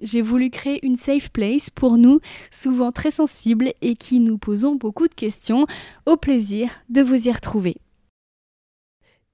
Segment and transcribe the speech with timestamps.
[0.00, 2.20] J'ai voulu créer une safe place pour nous,
[2.50, 5.66] souvent très sensibles et qui nous posons beaucoup de questions.
[6.06, 7.76] Au plaisir de vous y retrouver.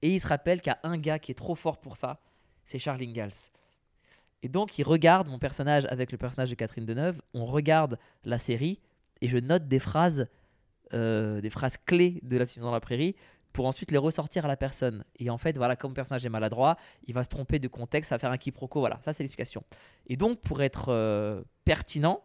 [0.01, 2.19] Et il se rappelle qu'il y a un gars qui est trop fort pour ça,
[2.63, 3.51] c'est Charles Ingalls.
[4.43, 8.37] Et donc il regarde mon personnage avec le personnage de Catherine Deneuve, on regarde la
[8.37, 8.79] série
[9.21, 10.27] et je note des phrases,
[10.93, 13.15] euh, des phrases clés de la dans la prairie
[13.55, 15.05] pour ensuite les ressortir à la personne.
[15.17, 16.75] Et en fait, voilà, comme le personnage est maladroit,
[17.07, 18.81] il va se tromper de contexte, ça va faire un quiproquo.
[18.81, 19.63] Voilà, ça c'est l'explication.
[20.07, 22.21] Et donc, pour être euh, pertinent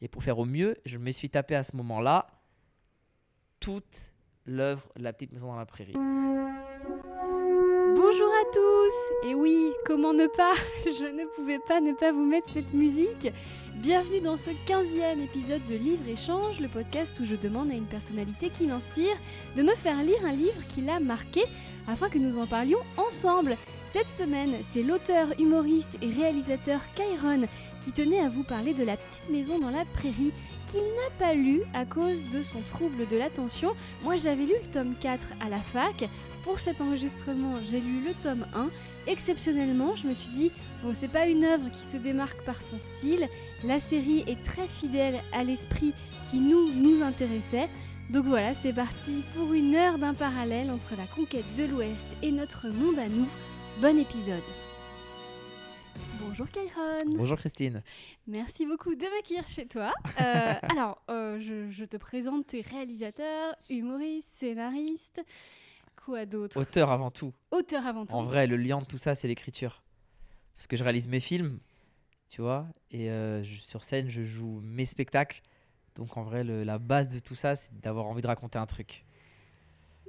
[0.00, 2.28] et pour faire au mieux, je me suis tapé à ce moment-là
[3.58, 4.14] toute
[4.46, 5.96] l'œuvre La petite maison dans la prairie.
[8.52, 12.72] Tous Et oui, comment ne pas Je ne pouvais pas ne pas vous mettre cette
[12.72, 13.28] musique.
[13.76, 17.86] Bienvenue dans ce 15e épisode de Livre Échange, le podcast où je demande à une
[17.86, 19.16] personnalité qui m'inspire
[19.56, 21.44] de me faire lire un livre qui l'a marqué
[21.86, 23.56] afin que nous en parlions ensemble.
[23.92, 27.46] Cette semaine, c'est l'auteur, humoriste et réalisateur Kyron
[27.80, 30.32] qui tenait à vous parler de La petite maison dans la prairie
[30.66, 33.74] qu'il n'a pas lu à cause de son trouble de l'attention.
[34.04, 36.08] Moi j'avais lu le tome 4 à la fac.
[36.44, 38.70] Pour cet enregistrement, j'ai lu le tome 1.
[39.06, 40.50] Exceptionnellement, je me suis dit,
[40.82, 43.28] bon, c'est pas une œuvre qui se démarque par son style.
[43.64, 45.92] La série est très fidèle à l'esprit
[46.30, 47.68] qui nous, nous intéressait.
[48.08, 52.32] Donc voilà, c'est parti pour une heure d'un parallèle entre la conquête de l'Ouest et
[52.32, 53.28] notre monde à nous.
[53.80, 54.42] Bon épisode
[56.20, 57.16] Bonjour Kairon.
[57.16, 57.82] Bonjour Christine.
[58.26, 59.92] Merci beaucoup de m'accueillir chez toi.
[60.20, 65.22] Euh, alors, euh, je, te présente tes réalisateurs, humoristes, scénaristes.
[66.04, 67.32] Quoi d'autre Auteur avant tout.
[67.50, 68.14] Auteur avant tout.
[68.14, 69.82] En vrai, le lien de tout ça, c'est l'écriture.
[70.56, 71.58] Parce que je réalise mes films,
[72.28, 75.42] tu vois, et euh, sur scène, je joue mes spectacles.
[75.94, 79.04] Donc en vrai, la base de tout ça, c'est d'avoir envie de raconter un truc.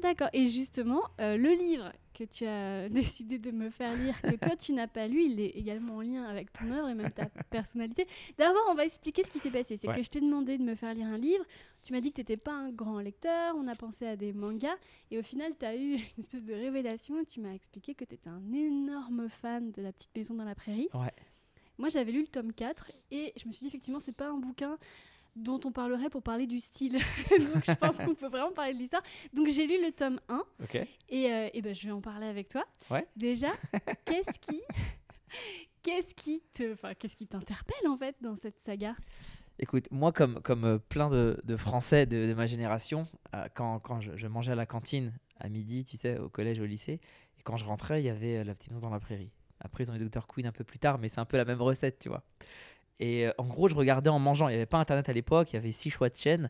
[0.02, 0.30] D'accord.
[0.34, 4.56] Et justement, euh, le livre que tu as décidé de me faire lire, que toi
[4.56, 7.26] tu n'as pas lu, il est également en lien avec ton œuvre et même ta
[7.50, 8.06] personnalité.
[8.38, 9.78] D'abord, on va expliquer ce qui s'est passé.
[9.78, 11.44] C'est que je t'ai demandé de me faire lire un livre.
[11.84, 13.56] Tu m'as dit que tu n'étais pas un grand lecteur.
[13.58, 14.76] On a pensé à des mangas.
[15.10, 17.24] Et au final, tu as eu une espèce de révélation.
[17.26, 20.56] Tu m'as expliqué que tu étais un énorme fan de La petite maison dans la
[20.56, 20.90] prairie.
[20.94, 21.14] Ouais.
[21.78, 24.38] Moi, j'avais lu le tome 4 et je me suis dit, effectivement, c'est pas un
[24.38, 24.78] bouquin
[25.36, 26.94] dont on parlerait pour parler du style.
[27.30, 29.04] Donc je pense qu'on peut vraiment parler de l'histoire.
[29.34, 30.44] Donc j'ai lu le tome 1
[31.10, 32.66] et, euh, et ben, je vais en parler avec toi.
[32.90, 33.08] Ouais.
[33.16, 33.50] Déjà,
[34.06, 34.62] qu'est-ce qui
[35.84, 38.96] qu'est-ce qui te enfin qu'est-ce qui t'interpelle en fait dans cette saga?
[39.60, 44.02] Écoute, moi comme comme euh, plein de, de Français de, ma génération, euh, quand, quand
[44.02, 47.00] je, mangeais à la cantine à midi, tu sais, au collège, au lycée,
[47.40, 49.32] et quand je rentrais, il y avait la petite maison dans la prairie.
[49.60, 51.46] Après, ils ont mis Dr Queen un peu plus tard, mais c'est un peu la
[51.46, 52.24] même recette, tu vois.
[53.02, 54.48] Et euh, en gros, je regardais en mangeant.
[54.48, 56.50] Il n'y avait pas Internet à l'époque, il y avait six choix de chaînes.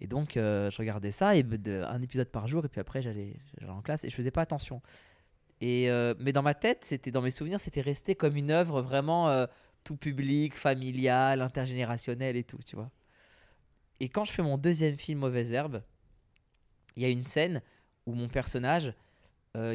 [0.00, 3.34] Et donc, euh, je regardais ça, et un épisode par jour, et puis après, j'allais
[3.66, 4.82] en classe, et je faisais pas attention.
[5.62, 8.82] Et, euh, mais dans ma tête, c'était dans mes souvenirs, c'était resté comme une œuvre
[8.82, 9.46] vraiment
[9.84, 12.90] tout public, familial, intergénérationnel et tout, tu vois.
[14.00, 15.82] Et quand je fais mon deuxième film, Mauvaise Herbe,
[16.96, 17.62] il y a une scène
[18.04, 18.92] où mon personnage,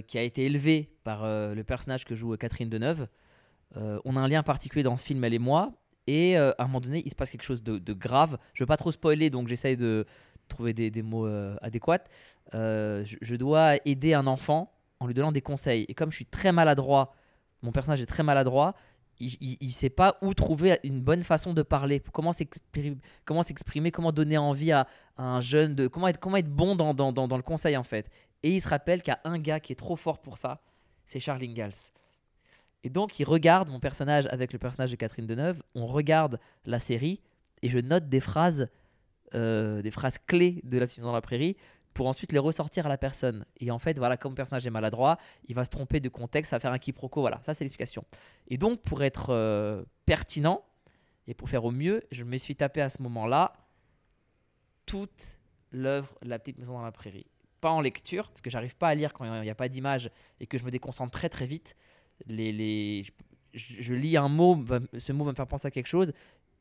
[0.06, 3.08] qui a été élevé par le personnage que joue Catherine Deneuve,
[3.74, 5.74] on a un lien particulier dans ce film, elle et moi,
[6.08, 8.38] et euh, à un moment donné, il se passe quelque chose de, grave.
[8.54, 10.06] Je veux pas trop spoiler, donc j'essaye de
[10.48, 12.04] trouver des, mots euh, adéquats.
[12.54, 15.86] Euh, je, dois aider un enfant en lui donnant des conseils.
[15.88, 17.14] Et comme je suis très maladroit,
[17.62, 18.76] mon personnage est très maladroit,
[19.20, 24.40] il ne sait pas où trouver une bonne façon de parler, comment s'exprimer, comment, donner
[24.40, 24.88] envie à,
[25.18, 26.20] un jeune, de comment être,
[26.50, 28.10] bon dans le conseil en fait.
[28.42, 30.62] Et il se rappelle qu'il y a un gars qui est trop fort pour ça,
[31.06, 31.92] c'est Charles Ingalls.
[32.84, 36.80] Et donc, il regarde mon personnage avec le personnage de Catherine Deneuve, on regarde la
[36.80, 37.22] série,
[37.62, 38.70] et je note des phrases,
[39.36, 41.56] euh, des phrases clés de La petite dans la prairie,
[41.94, 43.46] pour ensuite les ressortir à la personne.
[43.60, 45.18] Et en fait, voilà, comme le personnage est maladroit,
[45.48, 48.04] il va se tromper de contexte, ça va faire un quiproquo, voilà, ça c'est l'explication.
[48.48, 50.64] Et donc, pour être euh, pertinent,
[51.28, 53.54] et pour faire au mieux, je me suis tapé à ce moment-là
[54.86, 55.40] toute
[55.72, 57.28] l'œuvre La petite maison dans la prairie.
[57.62, 60.10] Pas en lecture, parce que j'arrive pas à lire quand il n'y a pas d'image
[60.40, 61.76] et que je me déconcentre très très vite
[62.28, 63.06] les, les
[63.54, 64.64] je, lis un mot,
[64.98, 66.14] ce mot va me faire penser à quelque chose,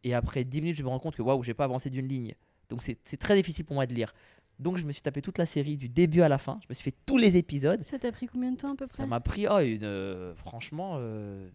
[0.02, 2.34] et après 10 minutes, je me rends compte que waouh, j'ai pas avancé d'une ligne.
[2.68, 4.14] Donc c'est très difficile pour moi de lire.
[4.58, 6.60] Donc je me suis tapé toute la série du début à la fin.
[6.62, 7.82] Je me suis fait tous les épisodes.
[7.84, 8.96] Ça t'a pris combien de temps à peu près?
[8.96, 11.48] Ça m'a pris, oh, une, euh, franchement, euh,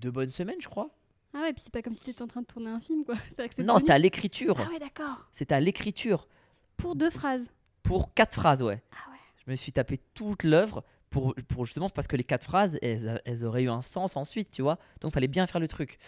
[0.00, 0.90] deux bonnes semaines, je crois.
[1.34, 3.14] Ah ouais, puis c'est pas comme si t'étais en train de tourner un film, quoi.
[3.58, 4.56] non, c'était à l'écriture.
[4.58, 5.26] Ah ouais, d'accord.
[5.32, 6.28] C'était à l'écriture.
[6.76, 7.50] Pour deux phrases.
[7.82, 8.82] Pour quatre phrases, ouais.
[8.92, 9.18] Ah ouais.
[9.44, 13.44] je me suis tapé toute l'œuvre pour, pour justement parce que les quatre phrases, elles,
[13.44, 14.78] auraient eu un sens ensuite, tu vois.
[15.00, 15.98] Donc il fallait bien faire le truc.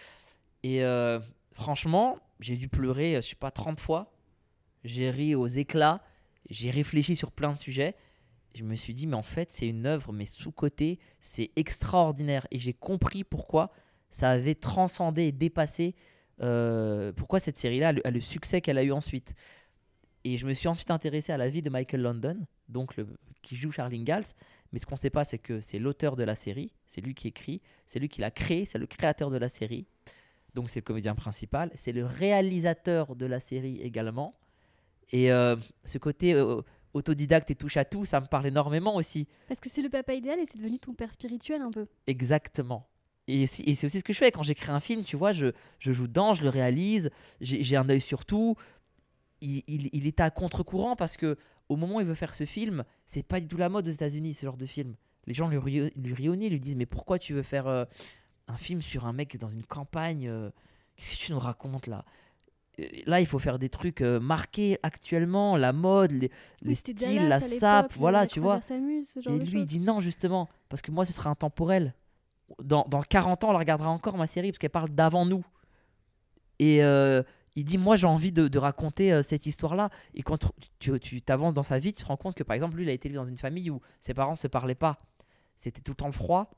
[0.65, 1.21] Et euh,
[1.53, 4.13] franchement, j'ai dû pleurer, euh, je sais pas, 30 fois.
[4.83, 6.03] J'ai ri aux éclats,
[6.51, 7.95] j'ai réfléchi sur plein de sujets.
[8.55, 12.47] Je me suis dit, mais en fait, c'est une œuvre, mais sous-côté, c'est extraordinaire.
[12.51, 13.71] Et j'ai compris pourquoi
[14.11, 15.95] ça avait transcendé et dépassé,
[16.41, 19.35] euh, pourquoi cette série-là a le, succès qu'elle a eu ensuite.
[20.25, 22.95] Et je me suis ensuite intéressé à la vie de Michael London, donc
[23.43, 24.25] qui joue Charlie Ingalls.
[24.75, 27.15] Mais ce qu'on ne sait pas, c'est que c'est l'auteur de la série, c'est lui
[27.15, 29.87] qui écrit, c'est lui qui l'a créé, c'est le créateur de la série.
[30.55, 34.35] Donc c'est le comédien principal, c'est le réalisateur de la série également.
[35.13, 35.55] Et euh,
[35.85, 36.61] ce côté euh,
[36.93, 39.29] autodidacte et touche à tout, ça me parle énormément aussi.
[39.47, 41.87] Parce que c'est le papa idéal et c'est devenu ton père spirituel un peu.
[42.09, 42.89] Exactement.
[43.29, 45.93] Et, c'est aussi ce que je fais quand j'écris un film, tu vois, je, je
[45.93, 47.11] joue dedans, je le réalise,
[47.41, 48.57] j'ai un œil sur tout.
[49.41, 51.39] Il, il, il était à contre-courant parce que
[51.69, 53.91] au moment où il veut faire ce film, c'est pas du tout la mode aux
[53.91, 54.95] États-Unis, ce genre de film.
[55.27, 57.85] Les gens lui, lui nez, lui disent Mais pourquoi tu veux faire euh,
[58.49, 60.51] un film sur un mec dans une campagne euh,
[60.97, 62.05] Qu'est-ce que tu nous racontes là?
[62.79, 66.31] Euh, Là, il faut faire des trucs euh, marqués actuellement, la mode, les, les
[66.71, 68.61] Oui, c'était styles, Dallas la sape, voilà, tu vois.
[68.71, 71.95] Et lui, il dit non, justement, parce que moi, ce sera intemporel.
[72.63, 75.45] Dans, dans 40 ans, on la regardera encore, ma série, parce qu'elle parle d'avant nous.
[76.59, 76.81] Et
[77.57, 79.91] il dit, moi, j'ai envie de, raconter euh, cette histoire-là.
[80.15, 82.85] Et quand tu t'avances dans sa vie, tu te rends compte que, par exemple, lui,
[82.85, 84.99] il a été élevé dans une famille où ses parents se parlaient pas.
[85.57, 86.51] C'était tout le temps froid.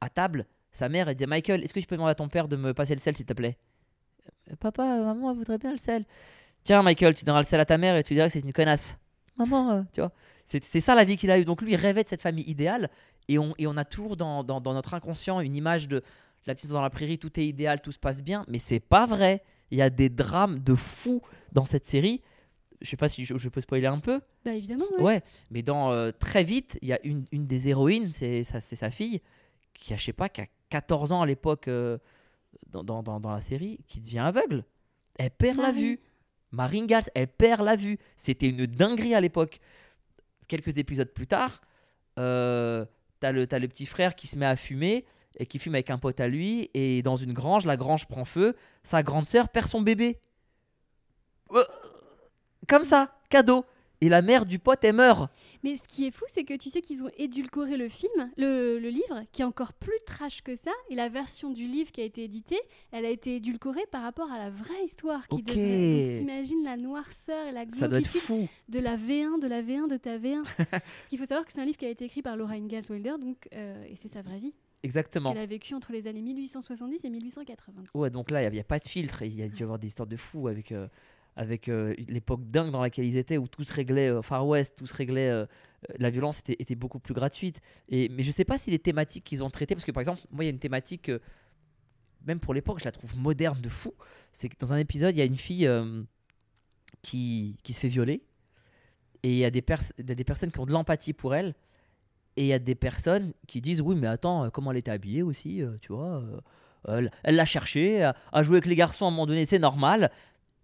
[0.00, 2.48] À table, sa mère, elle disait, Michael, est-ce que tu peux demander à ton père
[2.48, 3.58] de me passer le sel, s'il te plaît?
[4.50, 6.04] Euh, Papa, euh, maman, elle voudrait bien le sel.
[6.64, 8.52] Tiens, Michael, tu donneras le sel à ta mère et tu diras que c'est une
[8.52, 8.96] connasse.
[9.36, 10.12] Maman, tu vois.
[10.44, 11.44] C'est c'est ça la vie qu'il a eue.
[11.44, 12.90] Donc lui, il rêvait de cette famille idéale.
[13.28, 16.02] Et on, et on a toujours dans, dans- dans notre inconscient une image de
[16.46, 18.44] la petite dans la prairie, tout est idéal, tout se passe bien.
[18.48, 19.42] Mais c'est pas vrai.
[19.72, 21.20] Il y a des drames de fous
[21.50, 22.22] dans cette série.
[22.80, 24.20] Je sais pas si je, je peux spoiler un peu.
[24.44, 25.02] Bah évidemment, ouais.
[25.02, 28.90] Ouais, mais dans euh, très vite, il y a une, une des héroïnes, c'est sa,
[28.90, 29.20] fille,
[29.74, 31.98] qui a, je sais pas, qui a 14 ans à l'époque euh,
[32.68, 34.64] dans, dans, dans- dans la série, qui devient aveugle.
[35.18, 35.80] Elle perd la Marie.
[35.82, 36.00] vue.
[36.50, 37.98] Maringas, elle perd la vue.
[38.16, 39.58] C'était une dinguerie à l'époque.
[40.48, 41.60] Quelques épisodes plus tard,
[42.18, 42.84] euh,
[43.20, 45.06] t'as le, t'as le petit frère qui se met à fumer
[45.38, 46.70] et qui fume avec un pote à lui.
[46.74, 48.54] Et dans une grange, la grange prend feu.
[48.82, 50.18] Sa grande sœur perd son bébé.
[51.52, 51.62] Euh,
[52.68, 53.64] Comme ça, cadeau.
[54.00, 55.30] Et la mère du pote, elle meurt.
[55.62, 58.80] Mais ce qui est fou, c'est que tu sais qu'ils ont édulcoré le film, le,
[58.80, 60.72] le livre, qui est encore plus trash que ça.
[60.90, 62.58] Et la version du livre qui a été éditée,
[62.90, 65.28] elle a été édulcorée par rapport à la vraie histoire.
[65.28, 65.44] Qui Ok.
[65.44, 68.48] devrait- Donc, T'imagines la noirceur et la fou.
[68.68, 70.42] de la V1, de la V1, de ta V1.
[70.42, 72.82] Parce qu'il faut savoir que c'est un livre qui a été écrit par Laura Ingalls
[72.90, 74.52] Wilder, donc, euh, et c'est sa vraie vie.
[74.82, 75.32] Exactement.
[75.32, 77.90] Elle a vécu entre les années 1870 et 1890.
[77.94, 79.22] Ouais, donc là, il n'y a, pas de filtre.
[79.22, 80.88] Il y a dû y avoir des histoires de fous avec, euh,
[81.36, 84.76] avec euh, l'époque dingue dans laquelle ils étaient, où tout se réglait euh, Far West,
[84.78, 85.28] tout se réglait.
[85.28, 85.46] euh,
[85.98, 87.60] la violence était, était beaucoup plus gratuite.
[87.88, 90.20] Et, mais je sais pas si les thématiques qu'ils ont traitées, parce que par exemple,
[90.30, 91.10] moi, il y a une thématique,
[92.26, 93.92] même pour l'époque, je la trouve moderne de fou.
[94.32, 95.68] C'est que dans un épisode, il y a une fille
[97.02, 98.22] qui, qui se fait violer.
[99.24, 101.12] Et il y, a des pers- il y a des personnes qui ont de l'empathie
[101.12, 101.54] pour elle.
[102.36, 104.90] Et il y a des personnes qui disent Oui, mais attends, euh, comment elle était
[104.90, 106.22] habillée aussi, euh, tu vois
[106.88, 109.60] euh, elle l'a cherché, a, a joué avec les garçons à un moment donné, c'est
[109.60, 110.10] normal.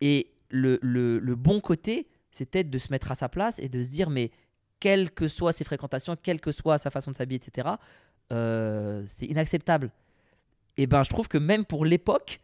[0.01, 3.91] Et le, le- bon côté, c'était de se mettre à sa place et de se
[3.91, 4.33] dire Mais
[4.81, 7.69] quelles que soient ses fréquentations, quelle que soit sa façon de s'habiller, etc.,
[9.07, 9.91] c'est inacceptable.
[10.77, 12.41] Et ben, je trouve que même pour l'époque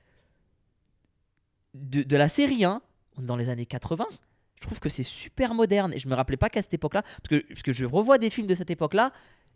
[1.74, 2.80] de, de la série 1,
[3.18, 4.16] dans les années 80, je
[4.64, 5.92] trouve que c'est super moderne.
[5.92, 8.30] Et je me rappelais pas qu'à cette époque-là, parce que, parce que je revois des
[8.30, 9.12] films de cette époque-là,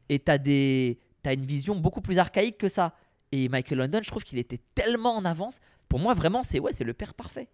[0.09, 2.95] et t'as des t'as une vision beaucoup plus archaïque que ça.
[3.33, 5.57] Et Michael London, je trouve qu'il était tellement en avance.
[5.89, 7.49] Pour moi, vraiment, c'est ouais, c'est le père parfait.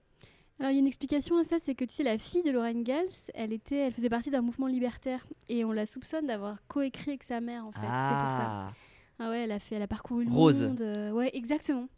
[0.61, 2.52] Alors il y a une explication à ça, c'est que tu sais, la fille de
[2.52, 6.58] Laura Ingalls, elle, était, elle faisait partie d'un mouvement libertaire et on la soupçonne d'avoir
[6.68, 7.80] coécrit avec sa mère en fait.
[7.80, 8.66] C'est pour ça.
[9.18, 10.64] Ah ouais, elle a, fait, elle a parcouru le Rose.
[10.66, 10.80] monde.
[10.80, 11.88] euh, ouais, exactement.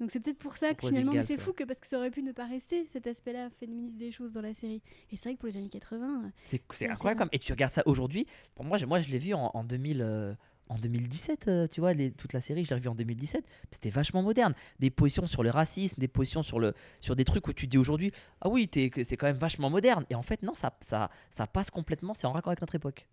[0.00, 2.22] Donc c'est peut-être pour ça que finalement, c'est fou que parce que ça aurait pu
[2.22, 4.82] ne pas rester cet aspect-là féministe des choses dans la série.
[5.12, 6.28] Et c'est vrai que pour les années 80, euh,
[6.72, 7.18] C'est incroyable.
[7.20, 7.28] Comme...
[7.32, 8.26] Et tu regardes ça aujourd'hui.
[8.54, 10.34] Pour moi, moi je l'ai vu en, en 2000, euh,
[10.68, 13.44] en 2017, euh, tu vois, les- toute la série, je l'ai revu en 2017.
[13.70, 14.54] C'était vachement moderne.
[14.80, 17.78] Des positions sur le racisme, des positions sur, le, sur des trucs où tu dis
[17.78, 20.04] aujourd'hui, ah oui, t'es- c'est quand même vachement moderne.
[20.10, 23.06] Et en fait, non, ça, ça, ça passe complètement, c'est en raccord avec notre époque.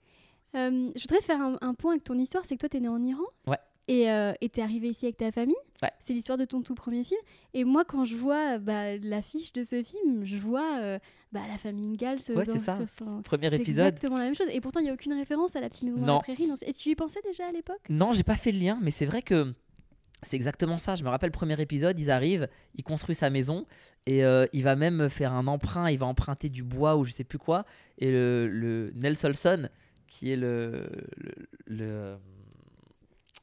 [0.56, 2.80] Euh, je voudrais faire un, un point avec ton histoire, c'est que toi, tu es
[2.80, 3.22] né en Iran.
[3.46, 3.58] Ouais.
[3.92, 5.56] Et euh, tu es arrivé ici avec ta famille.
[5.82, 5.90] Ouais.
[6.00, 7.20] C'est l'histoire de ton tout premier film.
[7.56, 11.00] Et moi, quand je vois bah, l'affiche de ce film, je vois euh,
[11.32, 12.76] bah, la famille Ingalls euh, Ouais, dans- c'est ça.
[12.78, 13.22] sur son...
[13.24, 13.88] Premier C'est épisode.
[13.88, 14.46] exactement la même chose.
[14.52, 16.14] Et pourtant, il n'y a aucune référence à la petite maison dans Non.
[16.18, 16.48] la prairie.
[16.48, 17.80] dans Et tu y pensais déjà à l'époque?
[17.90, 19.54] Non, j'ai pas fait le lien, mais c'est vrai que
[20.22, 20.94] c'est exactement ça.
[20.96, 23.66] Je me rappelle, le premier épisode, ils arrivent, il construit sa maison
[24.06, 25.90] et euh, il va même faire un emprunt.
[25.90, 27.66] Il va emprunter du bois ou je sais plus quoi.
[27.98, 29.68] Et le, le Nelsolson,
[30.08, 30.90] qui est le.
[31.18, 31.34] le,
[31.66, 32.18] le-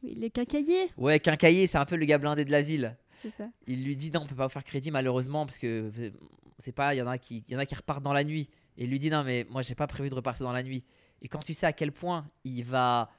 [0.06, 2.96] Oui, les quincailliers, Ouais, quincailler, c'est un peu le gars blindé de la ville.
[3.36, 3.48] ça.
[3.66, 5.90] Il lui dit non, on peut pas vous faire crédit malheureusement parce que
[6.58, 8.24] c'est pas, il y en a qui, il y en a qui repartent dans la
[8.24, 8.48] nuit.
[8.78, 10.84] Et il lui dit non mais moi j'ai pas prévu de repartir dans la nuit.
[11.22, 13.10] Et quand tu sais à quel point il va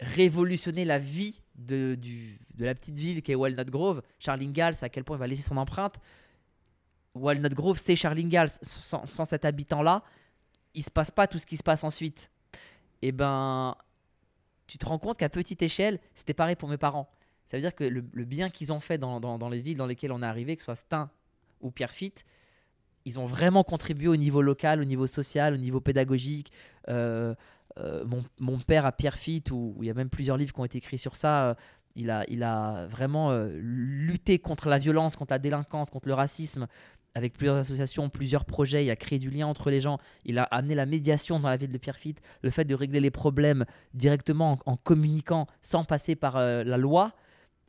[0.00, 4.76] révolutionner la vie de, du, de la petite ville qui est Walnut Grove, Charles Ingalls,
[4.82, 5.96] à quel point il va laisser son empreinte.
[7.14, 8.50] Walnut Grove, c'est Charles Ingalls.
[8.62, 10.02] Sans, sans cet habitant-là,
[10.74, 12.30] il se passe pas tout ce qui se passe ensuite.
[13.02, 13.74] Et ben,
[14.66, 17.08] tu te rends compte qu'à petite échelle, c'était pareil pour mes parents.
[17.44, 20.10] Ça veut dire que le, bien qu'ils ont fait dans, dans- les villes dans lesquelles
[20.12, 21.10] on est arrivé, que ce soit Stein
[21.60, 22.24] ou Pierrefitte,
[23.04, 26.50] ils ont vraiment contribué au niveau local, au niveau social, au niveau pédagogique.
[26.88, 27.34] Euh,
[27.78, 30.58] euh, mon, mon père à Pierrefitte, où, où il y a même plusieurs livres qui
[30.60, 31.54] ont été écrits sur ça, euh,
[31.94, 36.66] il, a, il a vraiment lutté contre la violence, contre la délinquance, contre le racisme,
[37.16, 38.84] avec plusieurs associations, plusieurs projets.
[38.84, 39.96] Il a créé du lien entre les gens.
[40.26, 43.10] Il a amené la médiation dans la ville de Pierrefitte, le fait de régler les
[43.10, 47.14] problèmes directement en, communiquant sans passer par euh, la loi.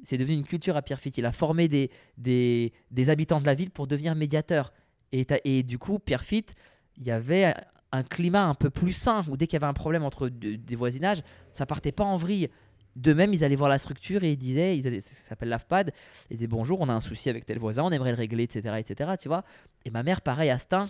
[0.03, 1.17] C'est devenu une culture à Pierrefitte.
[1.17, 4.73] Il a formé des, des, habitants de la ville pour devenir médiateurs.
[5.13, 6.53] Et, du coup, Pierrefitte,
[6.97, 7.53] il y avait
[7.93, 10.55] un climat un peu plus sain, où dès qu'il y avait un problème entre de-
[10.55, 11.23] des voisinages,
[11.53, 12.49] ça partait pas en vrille.
[12.97, 15.91] De même, ils allaient voir la structure et ils disaient, ils allaient- ça s'appelle l'AFPAD,
[16.31, 18.75] ils disaient bonjour, on a un souci avec tel voisin, on aimerait le régler, etc.
[18.79, 19.11] etc.
[19.21, 19.43] tu vois
[19.85, 20.87] et ma mère, pareil, à Stein,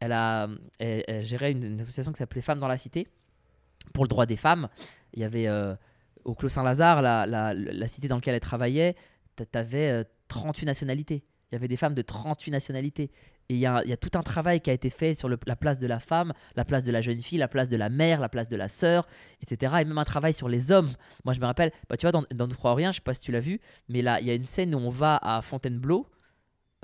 [0.00, 0.48] elle, a,
[0.78, 3.08] elle, gérait une, une association qui s'appelait Femmes dans la Cité,
[3.92, 4.68] pour le droit des femmes.
[5.12, 5.74] Il y avait euh,
[6.24, 8.96] au Clos Saint-Lazare, la, la, la cité dans laquelle elle travaillait,
[9.36, 11.22] tu avais 38 nationalités.
[11.50, 13.10] Il y avait des femmes de 38 nationalités.
[13.50, 15.88] Et il y a, tout un travail qui a été fait sur la place de
[15.88, 18.46] la femme, la place de la jeune fille, la place de la mère, la place
[18.46, 19.08] de la sœur,
[19.42, 19.74] etc.
[19.80, 20.88] Et même un travail sur les hommes.
[21.24, 23.12] Moi, je me rappelle, bah, tu vois, dans, dans Nous crois rien, je sais pas
[23.12, 25.42] si tu l'as vu, mais là, il y a une scène où on va à
[25.42, 26.06] Fontainebleau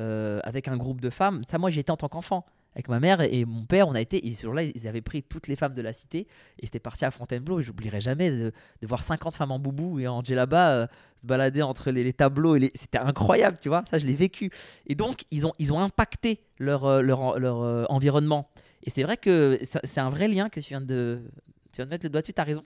[0.01, 1.43] euh, avec un groupe de femmes.
[1.47, 2.45] Ça, moi, j'y étais en tant qu'enfant.
[2.77, 4.27] Avec ma mère et mon père, on a été.
[4.29, 6.27] Et ce jour-là, ils avaient pris toutes les femmes de la cité
[6.59, 7.59] et c'était parti à Fontainebleau.
[7.59, 8.53] Et j'oublierai jamais de,
[8.83, 10.87] voir 50 femmes en boubou et en djellaba euh,
[11.23, 12.55] se balader entre les, tableaux.
[12.55, 13.83] et C'était incroyable, tu vois.
[13.91, 14.51] Ça, je l'ai vécu.
[14.87, 18.51] Et donc, ils ont, ils ont impacté leur, euh, leur, leur euh, environnement.
[18.83, 21.23] Et c'est vrai que c'est un vrai lien que tu viens de,
[21.73, 22.35] tu viens de mettre le doigt dessus.
[22.35, 22.63] Tu as raison.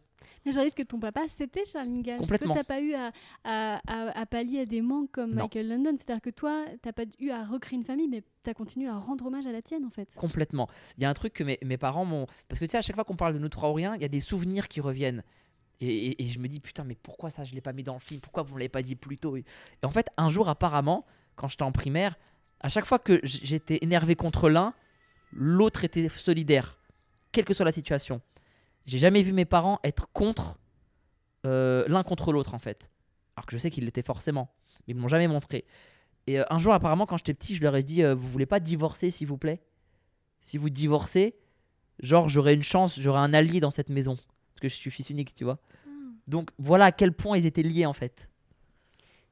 [0.46, 2.18] Mais je réalise que ton papa, c'était Charles Ingalls.
[2.18, 2.54] Complètement.
[2.54, 3.12] Toi, t'as pas eu à,
[3.44, 5.42] à, à- à pallier à des manques comme Non.
[5.44, 5.92] Michael London.
[5.96, 9.26] C'est-à-dire que toi, t'as pas eu à recréer une famille, mais t'as continué à rendre
[9.26, 10.12] hommage à la tienne, en fait.
[10.16, 10.68] Complètement.
[10.96, 12.26] Il y a un truc que mes, mes parents m'ont.
[12.48, 14.02] Parce que tu sais, à chaque fois qu'on parle de nous trois ou rien, il
[14.02, 15.22] y a des souvenirs qui reviennent.
[15.82, 17.94] Et, et- et je me dis, putain, mais pourquoi ça, je l'ai pas mis dans
[17.94, 18.20] le film?
[18.20, 19.36] Pourquoi vous me l'avez pas dit plus tôt?
[19.36, 19.44] Et
[19.82, 21.04] en fait, un jour, apparemment,
[21.36, 22.16] quand j'étais en primaire,
[22.60, 24.74] à chaque fois que j'étais énervé contre l'un,
[25.32, 26.78] l'autre était solidaire,
[27.32, 28.20] quelle que soit la situation.
[28.86, 30.58] J'ai jamais vu mes parents être contre
[31.46, 32.90] euh, l'un contre l'autre, en fait.
[33.36, 34.52] Alors que je sais qu'ils l'étaient forcément.
[34.86, 35.64] Mais ils me l'ont jamais montré.
[36.26, 38.46] Et euh, un jour, apparemment, quand j'étais petit, je leur ai dit euh, Vous voulez
[38.46, 39.60] pas divorcer, s'il vous plaît?
[40.40, 41.34] Si vous divorcez,
[42.02, 44.14] genre, j'aurai une chance, j'aurai un allié dans cette maison.
[44.14, 45.58] Parce que je suis fils unique, tu vois.
[46.26, 48.30] Donc voilà à quel point ils étaient liés, en fait.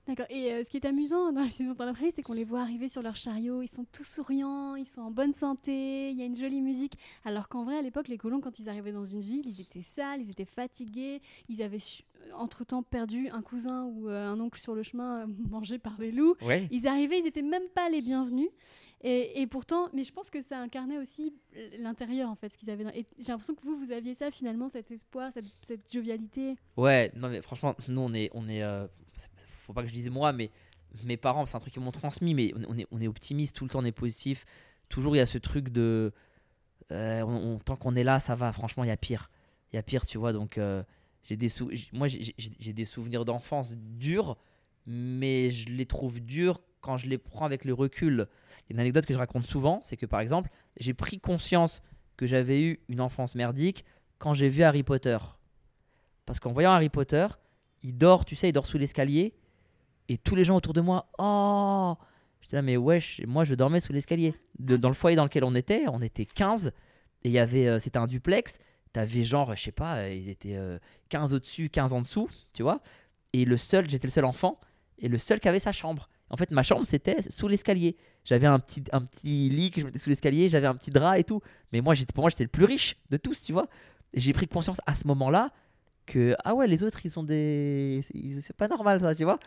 [0.08, 0.26] D'accord.
[0.30, 2.44] Et euh, ce qui est amusant dans la saison dans la prairie, c'est qu'on les
[2.44, 3.60] voit arriver sur leur chariot.
[3.62, 6.94] Ils sont tous souriants, ils sont en bonne santé, il y a une jolie musique.
[7.26, 9.82] Alors qu'en vrai, à l'époque, les colons, quand ils arrivaient dans une ville, ils étaient
[9.82, 11.78] sales, ils étaient fatigués, ils avaient
[12.34, 16.10] entre-temps perdu un cousin ou euh, un oncle sur le chemin euh, mangé par des
[16.10, 16.34] loups.
[16.42, 16.66] Ouais.
[16.70, 18.48] Ils arrivaient, ils étaient même pas les bienvenus.
[19.02, 21.32] Et, et pourtant, mais je pense que ça incarnait aussi
[21.78, 22.82] l'intérieur, en fait, ce qu'ils avaient.
[22.84, 26.56] dans- Et j'ai l'impression que vous, vous aviez ça finalement, cet espoir, cette, cette jovialité.
[26.78, 28.30] Ouais, non, mais franchement, nous, on est.
[28.32, 28.86] On est euh,
[29.16, 29.28] c'est-
[29.68, 30.50] faut pas que je dise moi, mais
[31.04, 33.64] mes parents, c'est un truc qu'ils m'ont transmis, mais on- est, on est optimiste, tout
[33.64, 34.44] le temps, on est positif.
[34.88, 36.12] Toujours, il y a ce truc de.
[36.90, 38.52] euh, tant qu'on est là, ça va.
[38.52, 39.30] Franchement, il y a pire.
[39.72, 40.32] Il y a pire, tu vois.
[40.32, 40.82] Donc, euh,
[41.22, 44.38] j'ai des sou- moi, j'ai des souvenirs d'enfance durs,
[44.86, 48.26] mais je les trouve durs quand je les prends avec le recul.
[48.70, 50.48] Il y a une anecdote que je raconte souvent, c'est que par exemple,
[50.80, 51.82] j'ai pris conscience
[52.16, 53.84] que j'avais eu une enfance merdique
[54.18, 55.18] quand j'ai vu Harry Potter.
[56.24, 57.26] Parce qu'en voyant Harry Potter,
[57.82, 59.34] il dort, tu sais, il dort sous l'escalier,
[60.08, 61.96] et tous les gens autour de moi, oh
[62.40, 64.34] J'étais là, mais wesh, moi je dormais sous l'escalier.
[64.58, 67.78] Dans le foyer dans lequel on était, on était 15, et il y avait, euh,
[67.78, 68.58] c'était un duplex,
[68.92, 72.62] t'avais genre, je sais pas, euh, ils étaient euh, 15 au-dessus, 15 en dessous, tu
[72.62, 72.80] vois,
[73.32, 74.60] et le seul, j'étais le seul enfant,
[74.98, 76.08] et le seul qui avait sa chambre.
[76.30, 77.96] En fait, ma chambre, c'était sous l'escalier.
[78.24, 81.18] J'avais un petit, un petit lit que je mettais sous l'escalier, j'avais un petit drap
[81.18, 81.40] et tout.
[81.72, 83.68] Mais moi, j'étais, pour moi, j'étais le plus riche de tous, tu vois.
[84.12, 85.52] J'ai pris conscience à ce moment-là
[86.04, 88.04] que, ah ouais, les autres, ils ont des.
[88.42, 89.38] C'est pas normal, ça, tu vois.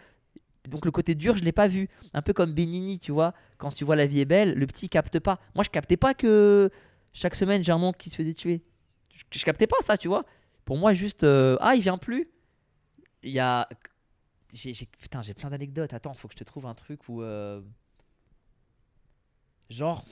[0.70, 1.90] Donc le côté dur, je l'ai pas vu.
[2.14, 3.34] Un peu comme Benini, tu vois.
[3.58, 5.40] Quand tu vois La vie est belle, le petit capte pas.
[5.56, 6.70] Moi, je captais pas que
[7.14, 8.64] chaque semaine, j'ai un oncle qui se faisait tuer.
[9.14, 10.26] Je, je captais pas ça, tu vois.
[10.66, 12.30] Pour moi, juste, euh, ah, il vient plus.
[13.24, 13.68] Il y a
[14.54, 15.94] j'ai putain, j'ai plein d'anecdotes.
[15.94, 17.22] Attends, faut que je te trouve un truc où.
[17.22, 17.62] euh,
[19.70, 20.04] Genre.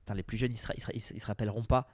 [0.00, 1.88] Putain, les plus jeunes, ils se, ils se ils rappelleront pas.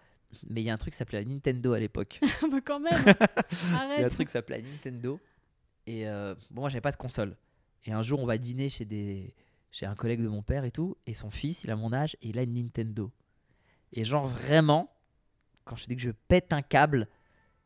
[0.48, 2.20] Mais il y a un truc qui s'appelait la Nintendo à l'époque.
[2.50, 2.92] bah quand même.
[3.96, 5.20] Il y a un truc qui s'appelait la Nintendo.
[5.86, 7.36] Et euh, bon, moi, j'avais pas de console.
[7.84, 9.34] Et un jour, on va dîner chez, des,
[9.70, 10.96] chez un collègue de mon père et tout.
[11.06, 13.10] Et son fils, il a mon âge et il a une Nintendo.
[13.92, 14.92] Et genre, vraiment,
[15.64, 17.08] quand je dis que je pète un câble,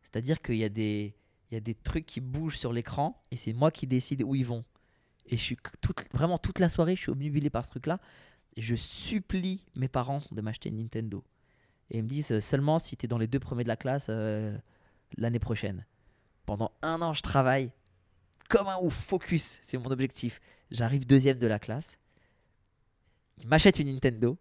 [0.03, 1.15] c'est-à-dire qu'il y, a des-
[1.51, 4.47] y a des trucs qui bougent sur l'écran et c'est moi qui décide où ils
[4.47, 4.65] vont.
[5.27, 7.99] Et je suis toute, vraiment toute la soirée, je suis obnubilé par ce truc-là.
[8.57, 11.25] Je supplie mes parents de m'acheter une Nintendo.
[11.91, 13.77] Et ils me disent euh, seulement si tu es dans les deux premiers de la
[13.77, 14.57] classe euh,
[15.17, 15.85] l'année prochaine.
[16.47, 17.73] Pendant un an, je travaille
[18.49, 20.41] comme un ouf, focus, c'est mon objectif.
[20.71, 21.99] J'arrive deuxième de la classe.
[23.41, 24.37] Ils m'achètent une Nintendo.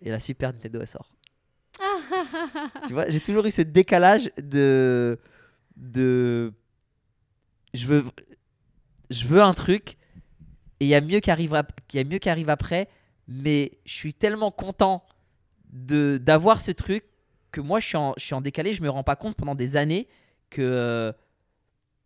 [0.00, 1.14] Et la Super Nintendo, elle sort.
[2.86, 5.18] tu vois, j'ai toujours eu ce décalage de.
[5.76, 6.52] de
[7.72, 8.04] je veux,
[9.10, 9.96] je veux un truc
[10.80, 12.88] et il y a mieux qui arrive, ap- il y a mieux qui arrive après,
[13.26, 15.04] mais je suis tellement content
[15.72, 17.04] de d'avoir ce truc
[17.50, 19.54] que moi je suis en, je suis en décalé, je me rends pas compte pendant
[19.56, 20.06] des années
[20.50, 21.12] que euh,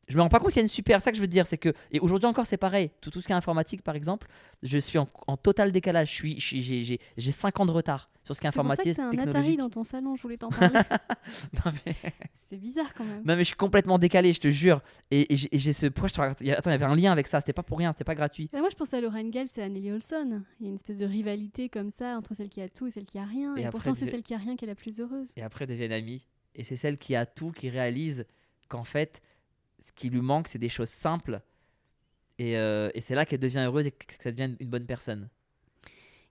[0.09, 1.01] je me rends pas compte qu'il y a une super.
[1.01, 2.91] Ça que je veux dire, c'est que et aujourd'hui encore c'est pareil.
[3.01, 4.27] Tout, tout ce qui est informatique par exemple,
[4.63, 6.09] je suis en, en total décalage.
[6.11, 8.97] Je suis, j'ai, j'ai, j'ai 5 ans de retard sur ce qui est C'est informatique,
[8.97, 10.79] t'as un Atari dans ton salon, je voulais t'en parler.
[11.87, 11.95] Mais-
[12.51, 13.23] c'est bizarre quand même.
[13.25, 14.81] Non mais je suis complètement décalé, je te jure.
[15.11, 16.21] Et, et j'ai ce pourquoi je te
[16.53, 17.41] Attends, il y avait un lien avec ça.
[17.41, 18.49] C'était pas pour rien, c'était pas gratuit.
[18.53, 20.43] Bah, moi, je pense à Lauren Gels et à Nelly Olson.
[20.61, 22.91] Il y a une espèce de rivalité comme ça entre celle qui a tout et
[22.91, 23.55] celle qui a rien.
[23.57, 25.33] Et Et, après, pourtant, c'est celle qui a rien qui est la plus heureuse.
[25.37, 26.27] Et après deviennent amis.
[26.55, 28.27] Et c'est celle qui a tout, qui réalise
[28.69, 29.21] qu'en fait,
[29.79, 31.41] ce qui lui manque, c'est des choses simples.
[32.39, 34.87] Et, euh, et c'est là qu'elle devient heureuse et que que ça devient une bonne
[34.87, 35.29] personne.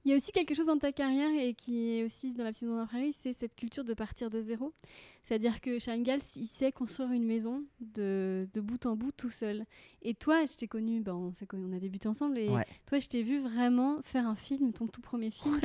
[0.06, 2.52] Il y a aussi quelque chose dans ta carrière et qui est aussi dans la
[2.54, 2.88] petite maison
[3.22, 4.74] c'est cette culture de partir de zéro.
[5.24, 9.30] C'est-à-dire que Shane Gals, il sait construire une maison de, de bout en bout tout
[9.30, 9.66] seul.
[10.02, 12.66] Et toi, je t'ai connu, ben, on, a débuté ensemble, et Ouais.
[12.86, 15.60] toi, je t'ai vu vraiment faire un film, ton tout premier film,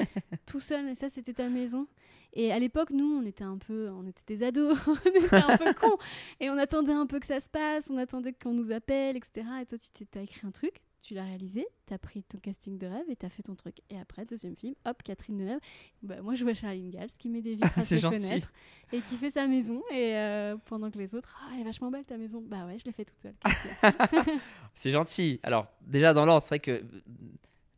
[0.44, 0.88] tout seul.
[0.88, 1.86] Et ça, c'était ta maison.
[2.34, 5.56] Et à l'époque, nous, on était un peu, on était des ados, on était un
[5.58, 5.98] peu cons,
[6.40, 9.47] et on attendait un peu que ça se passe, on attendait qu'on nous appelle, etc.
[9.62, 12.38] Et toi, tu t'es t'as écrit un truc, tu l'as réalisé, tu as pris ton
[12.38, 13.76] casting de rêve et tu as fait ton truc.
[13.90, 15.58] Et après, deuxième film, hop, Catherine Deneuve.
[16.02, 18.21] Bah, moi, je vois Charline Gals qui met des vitres à ses gentil.
[18.28, 18.52] fenêtres
[18.92, 19.82] et qui fait sa maison.
[19.90, 22.40] Et euh, pendant que les autres, ah, elle est vachement belle ta maison.
[22.47, 23.34] Bah ouais, je l'ai fait toute seule.
[24.75, 25.40] C'est gentil.
[25.42, 26.84] Alors, déjà dans l'ordre, c'est vrai que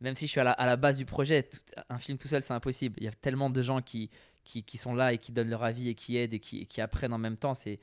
[0.01, 2.27] même si je suis à la, à la base du projet, tout- un film tout
[2.27, 2.95] seul, c'est impossible.
[2.99, 4.09] Il y a tellement de gens qui,
[4.45, 6.79] qui, qui sont là et qui donnent leur avis et qui aident et qui, qui
[6.79, 7.53] apprennent en même temps.
[7.53, 7.79] C'est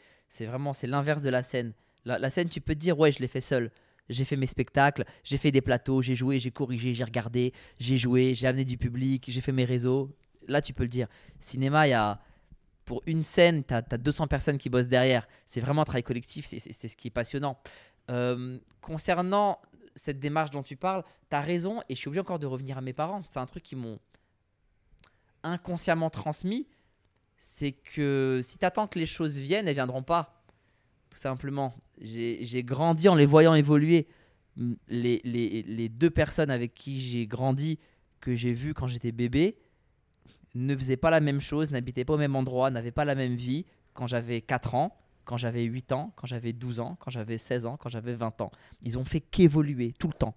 [0.46, 1.74] vraiment c'est l'inverse de la scène.
[2.04, 3.70] La, scène, tu peux te dire, ouais, je l'ai fait seul.
[4.08, 7.96] J'ai fait mes spectacles, j'ai fait des plateaux, j'ai joué, j'ai corrigé, j'ai regardé, j'ai
[7.98, 10.10] joué, j'ai amené du public, j'ai fait mes réseaux.
[10.48, 11.06] Là, tu peux le dire.
[11.38, 12.20] Cinéma, il y a.
[12.84, 15.28] Pour une scène, tu as, 200 personnes qui bossent derrière.
[15.46, 17.56] C'est vraiment un travail collectif, c'est- ce qui est passionnant.
[18.10, 19.60] Euh, concernant
[19.94, 22.76] cette démarche dont tu parles, tu as raison, et je suis obligé encore de revenir
[22.78, 23.22] à mes parents.
[23.22, 24.00] C'est un truc qu'ils m'ont
[25.42, 26.66] inconsciemment transmis.
[27.38, 30.44] C'est que si tu attends que les choses viennent, elles viendront pas.
[31.10, 31.74] Tout simplement.
[32.00, 34.06] J'ai grandi en les voyant évoluer.
[34.88, 37.78] Les, les- les deux personnes avec qui j'ai grandi,
[38.20, 39.56] que j'ai vues quand j'étais bébé,
[40.54, 43.34] ne faisaient pas la même chose, n'habitaient pas au même endroit, n'avaient pas la même
[43.34, 47.38] vie quand j'avais 4 ans, quand j'avais 8 ans, quand j'avais 12 ans, quand j'avais
[47.38, 48.50] 16 ans, quand j'avais 20 ans.
[48.82, 50.34] Ils ont fait qu'évoluer tout le temps.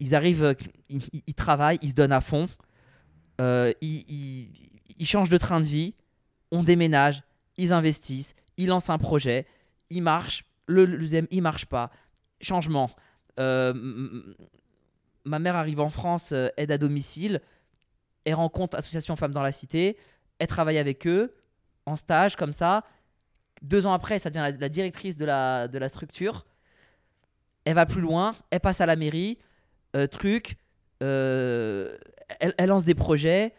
[0.00, 0.54] Ils arrivent,
[0.88, 2.48] ils- ils travaillent, ils se donnent à fond,
[3.40, 4.48] euh, ils,
[5.04, 5.94] changent de train de vie,
[6.50, 7.22] on déménage,
[7.56, 9.46] ils investissent, ils lancent un projet,
[9.90, 11.90] ils marchent, le, le deuxième, il marche pas,
[12.40, 12.90] changement.
[13.38, 13.72] Euh,
[15.24, 17.40] ma mère arrive en France, euh, aide à domicile,
[18.24, 19.96] elle rencontre Association Femmes dans la Cité,
[20.38, 21.34] elle travaille avec eux,
[21.86, 22.84] en stage comme ça.
[23.62, 26.46] Deux ans après, ça devient la, directrice de la, de la structure.
[27.64, 29.38] Elle va plus loin, elle passe à la mairie,
[29.96, 30.56] euh, truc,
[32.40, 33.54] elle, lance des projets,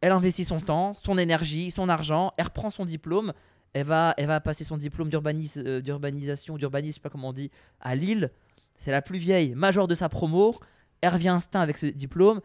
[0.00, 3.32] elle investit son temps, son énergie, son argent, elle reprend son diplôme,
[3.72, 7.32] elle va, elle va passer son diplôme euh, d'urbanisation, d'urbanisme, je sais pas comment on
[7.32, 7.50] dit,
[7.80, 8.30] à Lille.
[8.76, 10.58] C'est la plus vieille, majeure de sa promo,
[11.00, 12.40] elle revient instinct avec ce diplôme,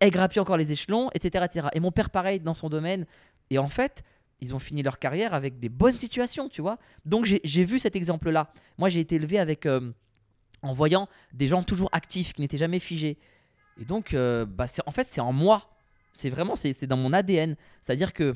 [0.00, 1.68] elle grappille encore les échelons, etc., etc.
[1.74, 3.06] Et mon père, pareil, dans son domaine.
[3.50, 4.02] Et en fait,
[4.40, 6.78] ils ont fini leur carrière avec des bonnes situations, tu vois.
[7.04, 8.52] Donc j'ai j'ai vu cet exemple-là.
[8.78, 9.92] Moi, j'ai été élevé avec, euh,
[10.62, 13.18] en voyant des gens toujours actifs, qui n'étaient jamais figés.
[13.80, 15.70] Et donc, euh, bah, en fait, c'est en moi.
[16.12, 17.56] C'est vraiment, c'est dans mon ADN.
[17.82, 18.32] C'est-à-dire que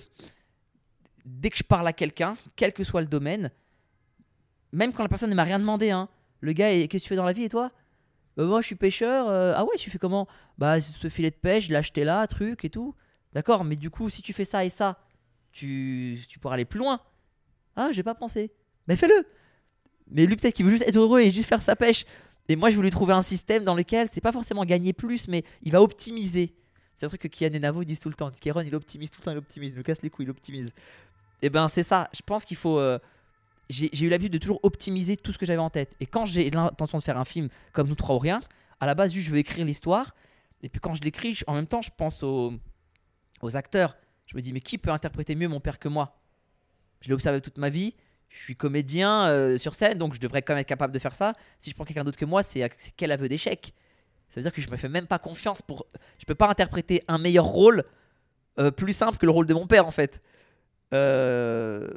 [1.24, 3.50] dès que je parle à quelqu'un, quel que soit le domaine,
[4.72, 6.08] même quand la personne ne m'a rien demandé, hein,
[6.40, 7.70] le gars, est- qu'est-ce que tu fais dans la vie et toi?
[8.38, 9.28] Euh, Moi, je suis pêcheur.
[9.28, 10.28] euh, ah ouais, tu fais comment?
[10.58, 12.94] Bah, ce filet de pêche, je l'ai acheté là, truc et tout.
[13.32, 14.98] D'accord, mais du coup, si tu fais ça et ça,
[15.52, 17.00] tu, tu pourras aller plus loin.
[17.76, 18.50] Ah, j'ai pas pensé.
[18.86, 19.24] Mais fais-le
[20.10, 22.04] Mais lui, peut-être qu'il veut juste être heureux et juste faire sa pêche.
[22.48, 25.44] Et moi, je voulais trouver un système dans lequel c'est pas forcément gagner plus, mais
[25.62, 26.54] il va optimiser.
[26.94, 28.30] C'est un truc que Kian et Navo disent tout le temps.
[28.30, 29.74] Kéron, il optimise tout le temps, il optimise.
[29.76, 30.72] Il casse les couilles, il optimise.
[31.42, 32.10] Et ben, c'est ça.
[32.12, 32.78] Je pense qu'il faut.
[32.78, 32.98] euh,
[33.70, 35.94] j'ai eu l'habitude de toujours optimiser tout ce que j'avais en tête.
[36.00, 38.40] Et quand j'ai l'intention de faire un film comme Nous trois ou rien,
[38.80, 40.14] à la base, je veux écrire l'histoire.
[40.62, 42.52] Et puis quand je l'écris, en même temps, je pense aux,
[43.40, 43.96] aux acteurs.
[44.26, 46.20] Je me dis, mais qui peut interpréter mieux mon père que moi?
[47.00, 47.94] Je l'ai observé toute ma vie.
[48.30, 51.14] Je suis comédien euh, sur scène, donc je devrais quand même être capable de faire
[51.14, 51.34] ça.
[51.58, 53.74] Si je prends quelqu'un d'autre que moi, c'est quel aveu d'échec
[54.28, 55.86] Ça veut dire que je me fais même pas confiance pour.
[56.18, 57.84] Je peux pas interpréter un meilleur rôle
[58.58, 60.22] euh, plus simple que le rôle de mon père, en fait.
[60.94, 61.88] Euh,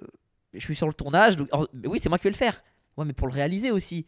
[0.53, 1.49] Je suis sur le tournage, donc
[1.85, 2.63] oui, c'est moi qui vais le faire.
[2.97, 4.05] Ouais, mais pour le réaliser aussi.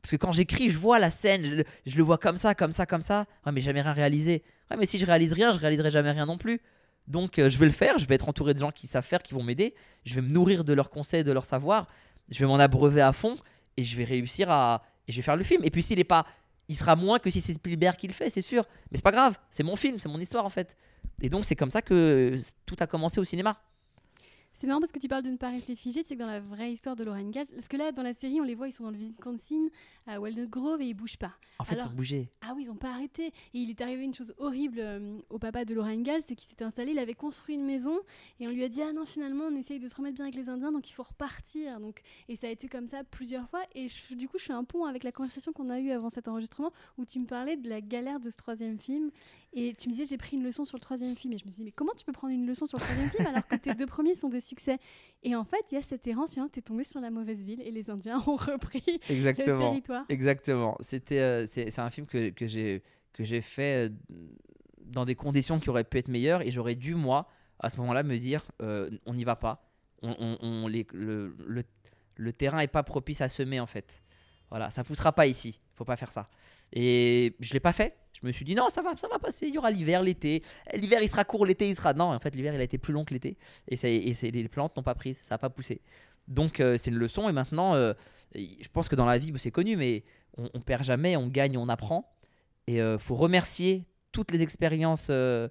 [0.00, 2.54] Parce que quand j'écris, je vois la scène, je, le- je le vois comme ça,
[2.54, 3.26] comme ça, comme ça.
[3.44, 4.44] Ouais, mais jamais rien réalisé.
[4.70, 6.60] Ouais, mais si je réalise rien, je réaliserai jamais rien non plus.
[7.08, 9.22] Donc euh, je vais le faire, je vais être entouré de gens qui savent faire,
[9.22, 9.74] qui vont m'aider.
[10.04, 11.88] Je vais me nourrir de leurs conseils, de leur savoir.
[12.30, 13.36] Je vais m'en abreuver à fond
[13.76, 14.82] et je vais réussir à.
[15.08, 15.64] Et je vais faire le film.
[15.64, 16.26] Et puis s'il est pas.
[16.68, 18.62] Il sera moins que si c'est Spielberg qui le fait, c'est sûr.
[18.90, 20.76] Mais c'est pas grave, c'est mon film, c'est mon histoire en fait.
[21.22, 23.58] Et donc c'est comme ça que tout a commencé au cinéma.
[24.60, 26.40] C'est marrant parce que tu parles de ne pas rester figé, c'est que dans la
[26.40, 28.72] vraie histoire de Lauren Gaz, parce que là, dans la série, on les voit, ils
[28.72, 29.68] sont dans le Wisconsin,
[30.08, 31.32] à Walnut Grove, et ils bougent pas.
[31.60, 32.28] En fait, Alors- ils ont bougé.
[32.40, 33.26] Ah oui, ils ont pas arrêté.
[33.26, 36.48] Et il est arrivé une chose horrible euh, au papa de Lauren Gall, c'est qu'il
[36.48, 38.00] s'était installé, il avait construit une maison,
[38.40, 40.34] et on lui a dit, ah non, finalement, on essaye de se remettre bien avec
[40.34, 41.78] les Indiens, donc il faut repartir.
[41.78, 43.62] Donc, et ça a été comme ça plusieurs fois.
[43.76, 46.08] Et je- du coup, je fais un pont avec la conversation qu'on a eue avant
[46.10, 49.12] cet enregistrement, où tu me parlais de la galère de ce troisième film.
[49.58, 51.32] Et tu me disais, j'ai pris une leçon sur le troisième film.
[51.32, 53.10] Et je me suis dit, mais comment tu peux prendre une leçon sur le troisième
[53.10, 54.78] film alors que tes deux premiers sont des succès?
[55.22, 57.60] Et en fait, il y a cette errance, tu es tombé sur la mauvaise ville
[57.62, 59.14] et les Indiens ont repris le
[59.70, 60.04] territoire.
[60.08, 60.76] Exactement.
[60.80, 63.94] C'était, euh, c'est, un film que, que j'ai que j'ai fait euh,
[64.84, 67.26] dans des conditions qui auraient pu être meilleures et j'aurais dû moi
[67.58, 69.68] à ce moment-là me dire euh, on n'y va pas.
[70.02, 71.64] On, on- on- les- le, le,
[72.16, 74.02] le terrain est pas propice à semer en fait.
[74.50, 75.60] Voilà, ça poussera pas ici.
[75.74, 76.28] Faut pas faire ça.
[76.72, 77.96] Et je l'ai pas fait.
[78.20, 79.46] Je me suis dit non, ça va, ça va passer.
[79.46, 80.42] Il y aura l'hiver, l'été.
[80.74, 81.94] L'hiver il sera court, l'été il sera.
[81.94, 83.36] Non, en fait l'hiver il a été plus long que l'été
[83.68, 85.80] et, et les plantes n'ont pas pris, ça a pas poussé.
[86.26, 87.94] Donc euh, c'est une leçon et maintenant euh,
[88.34, 90.04] je pense que dans la vie c'est connu mais
[90.36, 92.12] on, on perd jamais, on gagne, on apprend
[92.66, 95.48] et euh, faut remercier toutes les expériences euh,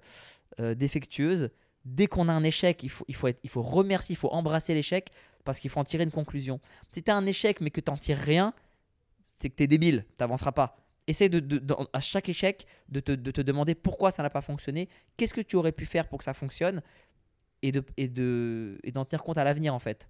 [0.76, 1.50] défectueuses.
[1.84, 4.28] Dès qu'on a un échec, il faut, il, faut être, il faut remercier, il faut
[4.28, 5.10] embrasser l'échec
[5.44, 6.60] parce qu'il faut en tirer une conclusion.
[6.92, 8.54] Si tu as un échec mais que tu n'en tires rien,
[9.40, 10.76] c'est que tu es débile, tu n'avanceras pas.
[11.08, 11.30] Essaye
[11.92, 15.40] à chaque échec de te, de te demander pourquoi ça n'a pas fonctionné, qu'est-ce que
[15.40, 16.82] tu aurais pu faire pour que ça fonctionne
[17.62, 20.08] et de et de et d'en tenir compte à l'avenir en fait.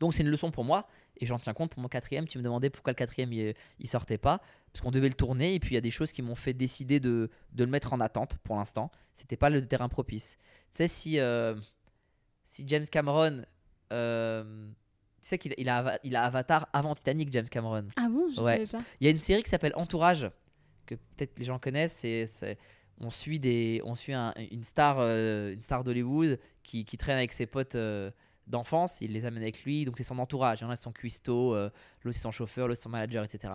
[0.00, 2.26] Donc c'est une leçon pour moi et j'en tiens compte pour mon quatrième.
[2.26, 4.40] Tu me demandais pourquoi le quatrième il, il sortait pas
[4.72, 6.52] parce qu'on devait le tourner et puis il y a des choses qui m'ont fait
[6.52, 8.90] décider de, le mettre en attente pour l'instant.
[9.12, 10.36] C'était pas le terrain propice.
[10.72, 11.54] Tu sais si euh,
[12.66, 13.44] James Cameron
[13.92, 14.66] euh,
[15.24, 17.86] tu sais qu'il il a, il a Avatar avant Titanic, James Cameron.
[17.96, 18.66] Ah bon, je Ouais.
[18.66, 18.78] savais pas.
[19.00, 20.30] Il y a une série qui s'appelle Entourage,
[20.84, 21.94] que peut-être les gens connaissent.
[21.96, 22.58] C'est,
[23.00, 27.16] on suit, des, on suit un- une star, euh, une star d'Hollywood qui, qui traîne
[27.16, 28.10] avec ses potes euh,
[28.46, 29.00] d'enfance.
[29.00, 30.60] Il les amène avec lui, donc c'est son entourage.
[30.60, 31.70] Il y en a son cuistot, euh,
[32.02, 33.54] l'autre c'est son chauffeur, l'autre c'est son manager, etc.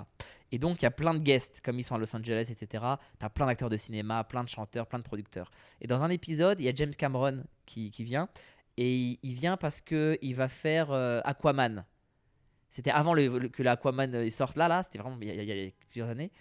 [0.52, 2.84] Et donc il y a plein de guests, comme ils sont à Los Angeles, etc.
[3.20, 5.52] Tu as plein d'acteurs de cinéma, plein de chanteurs, plein de producteurs.
[5.82, 8.28] Et dans un épisode, il y a James Cameron qui, qui vient.
[8.82, 11.84] Et il, vient parce qu'il va faire euh, Aquaman.
[12.70, 14.84] C'était avant que l'Aquaman euh, sorte là, là.
[14.84, 16.32] C'était vraiment il y, a, plusieurs années.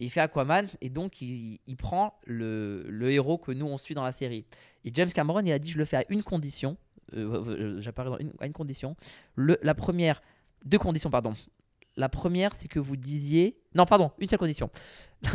[0.00, 4.10] Il fait Aquaman et donc il, prend le, héros que nous on suit dans la
[4.10, 4.46] série.
[4.84, 6.76] Et James Cameron, il a dit je le fais à une condition.
[7.14, 8.96] euh, euh, J'apparais à une condition.
[9.36, 10.22] La première,
[10.64, 11.34] deux conditions, pardon.
[11.96, 13.56] La première, c'est que vous disiez.
[13.76, 14.70] Non, pardon, une seule condition.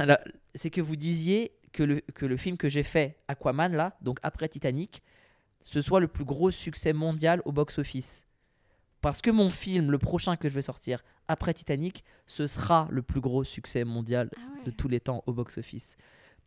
[0.55, 4.19] C'est que vous disiez que le, que le film que j'ai fait, Aquaman, là, donc
[4.23, 5.01] après Titanic,
[5.61, 8.27] ce soit le plus gros succès mondial au box-office.
[9.01, 13.01] Parce que mon film, le prochain que je vais sortir après Titanic, ce sera le
[13.01, 14.63] plus gros succès mondial Ah ouais.
[14.65, 15.95] de tous les temps au box-office.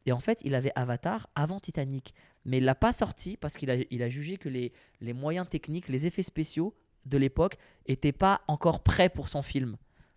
[0.05, 2.15] Et en fait, il avait Avatar avant Titanic.
[2.45, 5.49] Mais il l'a pas sorti parce qu'il a, il a jugé que les, les moyens
[5.49, 6.75] techniques, les effets spéciaux
[7.07, 7.57] de l'époque
[7.89, 9.77] n'étaient pas encore prêts pour son film.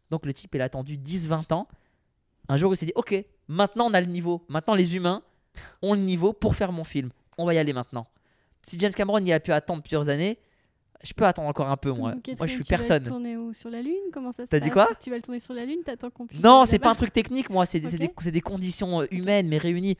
[0.09, 1.67] Donc le type, il a attendu 10-20 ans.
[2.49, 3.15] Un jour, il s'est dit, ok,
[3.47, 4.43] maintenant on a le niveau.
[4.49, 5.23] Maintenant les humains
[5.81, 7.11] ont le niveau pour faire mon film.
[7.37, 8.07] On va y aller maintenant.
[8.65, 10.39] Si James Cameron il a pu attendre plusieurs années,
[11.03, 12.13] je peux attendre encore un peu, moi.
[12.39, 13.03] Moi, je suis tu vas personne.
[13.03, 13.93] le tourner où Sur la Lune?
[14.11, 14.89] Comment ça se T'as dit quoi?
[14.99, 16.41] Tu vas le tourner sur la Lune T'attends qu'on puisse.
[16.41, 17.65] Non, c'est pas un truc technique, moi.
[17.67, 19.97] C'est des, des- conditions euh, humaines, mais réunies.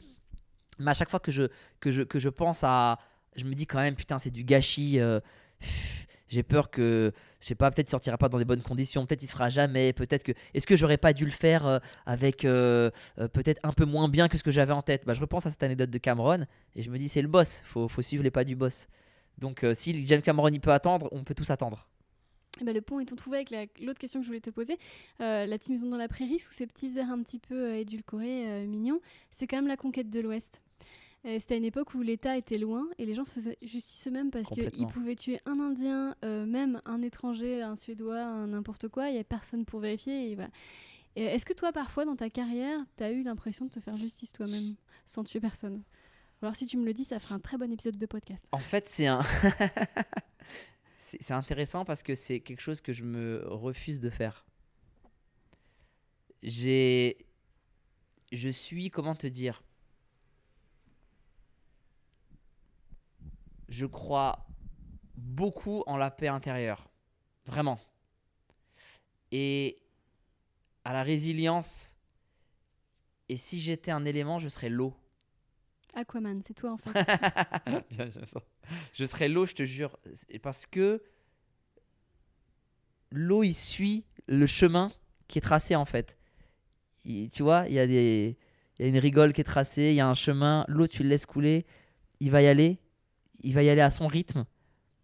[0.79, 1.43] Mais à chaque fois que je,
[1.79, 2.97] que je, que je pense à.
[3.35, 4.99] Je me dis quand même, putain, c'est du gâchis.
[4.99, 5.19] euh,
[5.59, 7.13] pff, J'ai peur que.
[7.39, 9.05] Je sais pas, peut-être il sortira pas dans des bonnes conditions.
[9.05, 9.93] Peut-être il se fera jamais.
[9.93, 10.33] Peut-être que.
[10.53, 12.43] Est-ce que j'aurais pas dû le faire euh, avec.
[12.43, 15.05] euh, euh, peut-être un peu moins bien que ce que j'avais en tête?
[15.05, 16.45] Bah, Je repense à cette anecdote de Cameron
[16.75, 17.61] et je me dis, c'est le boss.
[17.65, 18.87] Faut, faut suivre les pas du boss.
[19.37, 21.87] Donc, si James Cameron il peut attendre, on peut tous attendre.
[22.63, 24.77] Ben, le pont est-on trouvé avec la- l'autre question que je voulais te poser
[25.19, 28.99] La petite maison dans la prairie, sous ces petits airs un petit peu édulcorés, mignons,
[29.31, 30.61] c'est quand même la conquête de l'Ouest.
[31.25, 34.07] Euh, C'était à une époque où l'État était loin et les gens se faisaient justice
[34.07, 38.87] eux-mêmes parce qu'ils pouvaient tuer un Indien, euh, même un étranger, un Suédois, un n'importe
[38.89, 40.31] quoi, il n'y avait personne pour vérifier.
[40.31, 40.49] Et voilà.
[41.15, 43.97] Et Est-ce que toi, parfois, dans ta carrière, tu as eu l'impression de te faire
[43.97, 45.81] justice toi-même, sans tuer personne?
[46.41, 48.45] Alors si tu me le dis, ça ferait un très bon épisode de podcast.
[48.51, 49.21] En fait, c'est un.
[50.97, 54.45] c'est c'est intéressant parce que c'est quelque chose que je me refuse de faire.
[56.43, 57.25] J'ai.
[58.31, 58.91] Je suis.
[58.91, 59.63] Comment te dire?
[63.69, 64.45] Je crois
[65.15, 66.89] beaucoup en la paix intérieure.
[67.45, 67.79] Vraiment.
[69.31, 69.77] Et
[70.83, 71.97] à la résilience.
[73.29, 74.93] Et si j'étais un élément, je serais l'eau.
[75.95, 76.91] Aquaman, c'est toi en fait.
[77.89, 78.07] Bien.
[78.93, 79.97] Je serais l'eau, je te jure.
[80.43, 81.01] Parce que
[83.11, 84.91] l'eau, il suit le chemin
[85.27, 86.17] qui est tracé en fait.
[87.05, 88.37] Il- tu vois, il y, a des-
[88.77, 90.65] il y a une rigole qui est tracée, il y a un chemin.
[90.67, 91.65] L'eau, tu le laisses couler.
[92.19, 92.79] Il va y aller.
[93.43, 94.45] Il va y aller à son rythme.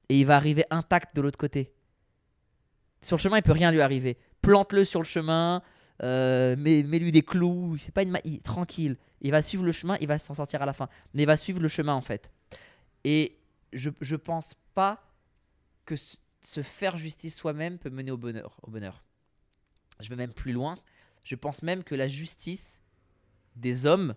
[0.10, 1.74] Et il va arriver intact de l'autre côté.
[3.02, 4.17] Sur le chemin, il peut rien lui arriver.
[4.41, 5.62] Plante-le sur le chemin.
[6.04, 7.78] euh, mets, lui des clous.
[7.78, 8.98] C'est pas une il- tranquille.
[9.22, 9.98] Il va suivre le chemin.
[10.02, 12.32] Il va s'en sortir à la fin mais il va suivre le chemin en fait.
[13.04, 13.38] Et
[13.72, 15.04] je, je pense pas
[15.86, 19.04] que se faire justice soi-même peut mener au bonheur, au bonheur.
[20.00, 20.76] Je vais même plus loin.
[21.24, 22.82] Je pense même que la justice
[23.56, 24.15] des hommes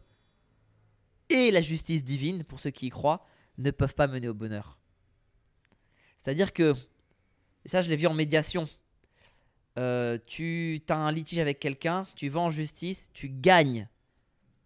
[1.28, 3.26] et la justice divine, pour ceux qui y croient,
[3.58, 4.78] ne peuvent pas mener au bonheur.
[6.18, 6.74] C'est-à-dire que,
[7.64, 8.64] et ça je l'ai vu en médiation,
[9.78, 13.88] euh, tu as un litige avec quelqu'un, tu vas en justice, tu gagnes.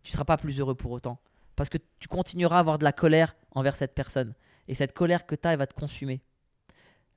[0.03, 1.21] Tu seras pas plus heureux pour autant
[1.59, 4.33] parce que tu continueras à avoir de la colère envers cette personne.
[4.69, 6.21] Et cette colère que tu as, elle va te consumer.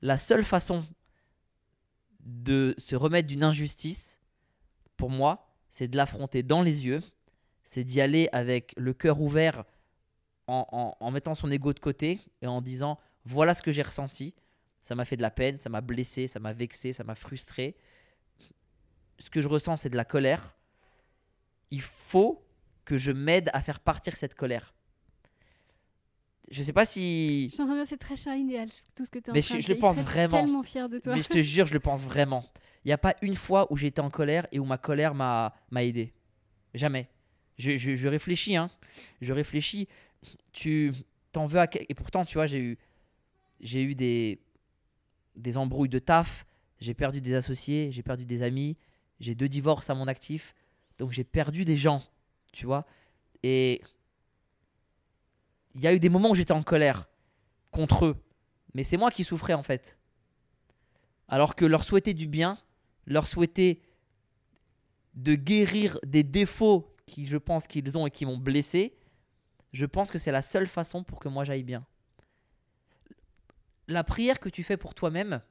[0.00, 0.84] La seule façon
[2.18, 4.20] de se remettre d'une injustice,
[4.96, 7.00] pour moi, c'est de l'affronter dans les yeux,
[7.62, 9.62] c'est d'y aller avec le cœur ouvert,
[10.46, 13.82] en, en- en mettant son ego de côté et en disant, voilà ce que j'ai
[13.82, 14.34] ressenti,
[14.80, 17.76] ça m'a fait de la peine, ça m'a blessé, ça m'a vexé, ça m'a frustré.
[19.18, 20.56] Ce que je ressens, c'est de la colère.
[21.70, 22.44] Il faut
[22.84, 24.74] que je m'aide à faire partir cette colère.
[26.50, 27.48] Je sais pas si.
[27.48, 29.30] Je suis en train de dire, c'est très Charline Ideal, tout ce que tu es
[29.30, 29.76] en train je- de je le dire.
[29.76, 30.42] Il pense vraiment.
[30.42, 31.14] tellement fier de toi.
[31.14, 32.44] Mais je te jure, je le pense vraiment.
[32.84, 35.54] Il n'y a pas une fois où été en colère et où ma colère m'a
[35.70, 36.12] m'a aidé.
[36.74, 37.08] Jamais.
[37.58, 38.68] Je, je- je réfléchis, hein.
[39.20, 39.88] Je réfléchis.
[40.52, 40.92] Tu
[41.32, 42.78] t'en veux à Et pourtant, tu vois, j'ai eu,
[43.60, 44.40] j'ai eu des,
[45.36, 46.46] des embrouilles de taf.
[46.80, 48.76] J'ai perdu des associés, j'ai perdu des amis.
[49.20, 50.54] J'ai deux divorces à mon actif.
[50.98, 52.02] Donc j'ai perdu des gens,
[52.52, 52.86] tu vois.
[53.42, 53.82] Et
[55.74, 57.08] il y a eu des moments où j'étais en colère
[57.70, 58.16] contre eux.
[58.74, 59.96] Mais c'est moi qui souffrais en fait.
[61.28, 62.58] Alors que leur souhaiter du bien,
[63.06, 63.80] leur souhaiter
[65.14, 68.94] de guérir des défauts qui je pense qu'ils ont et qui m'ont blessé,
[69.72, 71.86] je pense que c'est la seule façon pour que moi j'aille bien.
[73.88, 75.42] La prière que tu fais pour toi-même,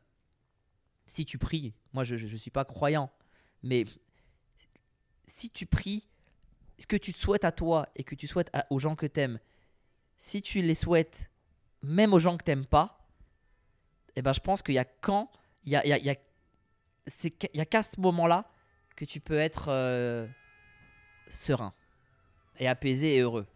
[1.06, 3.12] si tu pries, moi je ne suis pas croyant,
[3.64, 3.86] mais
[5.26, 6.08] si tu pries,
[6.78, 9.40] ce que tu te souhaites à toi et que tu souhaites aux gens que t'aimes,
[10.18, 11.32] si tu les souhaites
[11.82, 13.08] même aux gens que t'aimes pas,
[14.16, 15.32] eh ben je pense qu'il y a quand,
[15.66, 16.18] il y a, il y a, y
[17.54, 18.50] y a qu'à ce moment-là
[18.96, 20.28] que tu peux être euh,
[21.30, 21.74] serein
[22.58, 23.48] et apaisé et heureux.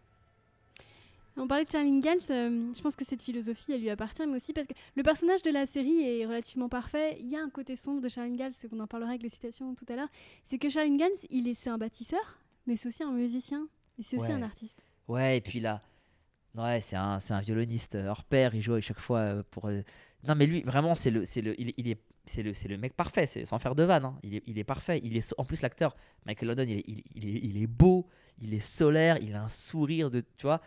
[1.38, 4.36] On parlait de Charles Ingalls, euh, je pense que cette philosophie, elle lui appartient, mais
[4.36, 7.16] aussi parce que le personnage de la série est relativement parfait.
[7.20, 9.28] Il y a un côté sombre de Charles Ingalls, et on en parlera avec les
[9.28, 10.08] citations tout à l'heure.
[10.44, 13.68] C'est que Charles Ingalls, il est, c'est un bâtisseur, mais c'est aussi un musicien,
[13.98, 14.32] et c'est aussi Ouais.
[14.34, 14.82] un artiste.
[15.08, 15.82] Ouais, et puis là,
[16.54, 19.66] ouais, c'est un, c'est un violoniste hors pair, il joue à chaque fois euh, pour.
[19.66, 19.82] euh,
[20.26, 22.94] Non, mais lui, vraiment, c'est le, c'est le, il, il est, c'est le, le mec
[22.94, 24.06] parfait, c'est sans faire de vanne.
[24.06, 24.18] hein.
[24.22, 25.00] Il est, il est parfait.
[25.04, 25.94] Il est, en plus, l'acteur
[26.24, 28.08] Michael London, il est, il est, il est beau,
[28.40, 30.60] il est solaire, il a un sourire de, tu vois,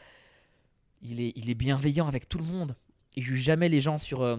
[1.02, 2.76] il est, il est bienveillant avec tout le monde.
[3.16, 4.38] Il juge jamais les gens sur, euh,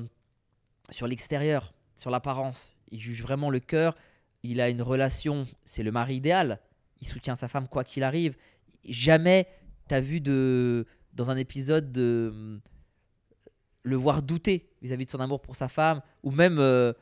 [0.90, 2.74] sur l'extérieur, sur l'apparence.
[2.90, 3.96] Il juge vraiment le cœur.
[4.42, 6.60] Il a une relation, c'est le mari idéal.
[7.00, 8.36] Il soutient sa femme quoi qu'il arrive.
[8.84, 9.46] Jamais
[9.88, 12.60] t'as vu de dans un épisode de hum,
[13.82, 16.92] le voir douter vis-à-vis de son amour pour sa femme ou même euh,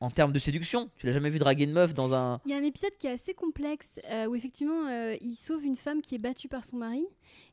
[0.00, 0.90] en termes de séduction.
[0.96, 3.06] Tu l'as jamais vu draguer une meuf dans un Il y a un épisode qui
[3.08, 6.64] est assez complexe euh, où effectivement euh, il sauve une femme qui est battue par
[6.64, 7.04] son mari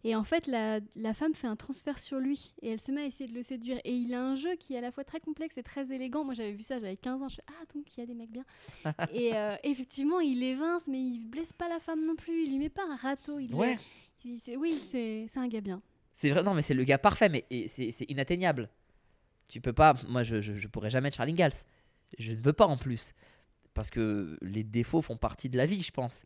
[0.04, 3.02] et en fait la, la femme fait un transfert sur lui et elle se met
[3.02, 5.04] à essayer de le séduire et il a un jeu qui est à la fois
[5.04, 6.24] très complexe et très élégant.
[6.24, 8.14] Moi j'avais vu ça, j'avais 15 ans, je fais ah donc il y a des
[8.14, 8.46] mecs bien.
[9.14, 12.60] et euh, effectivement il évince mais il blesse pas la femme non plus, il lui
[12.60, 13.40] met pas un râteau.
[13.40, 13.78] Il Ouais.
[14.24, 15.82] il- oui c'est un gars bien.
[16.18, 18.70] C'est vrai, non, mais c'est le gars parfait, mais c'est inatteignable.
[19.50, 19.96] Tu peux pas.
[20.08, 21.52] Moi, je, je, je pourrais jamais être Charlie Ingalls.
[22.18, 23.14] Je ne veux pas en plus.
[23.74, 26.24] Parce que les défauts font partie de la vie, je pense.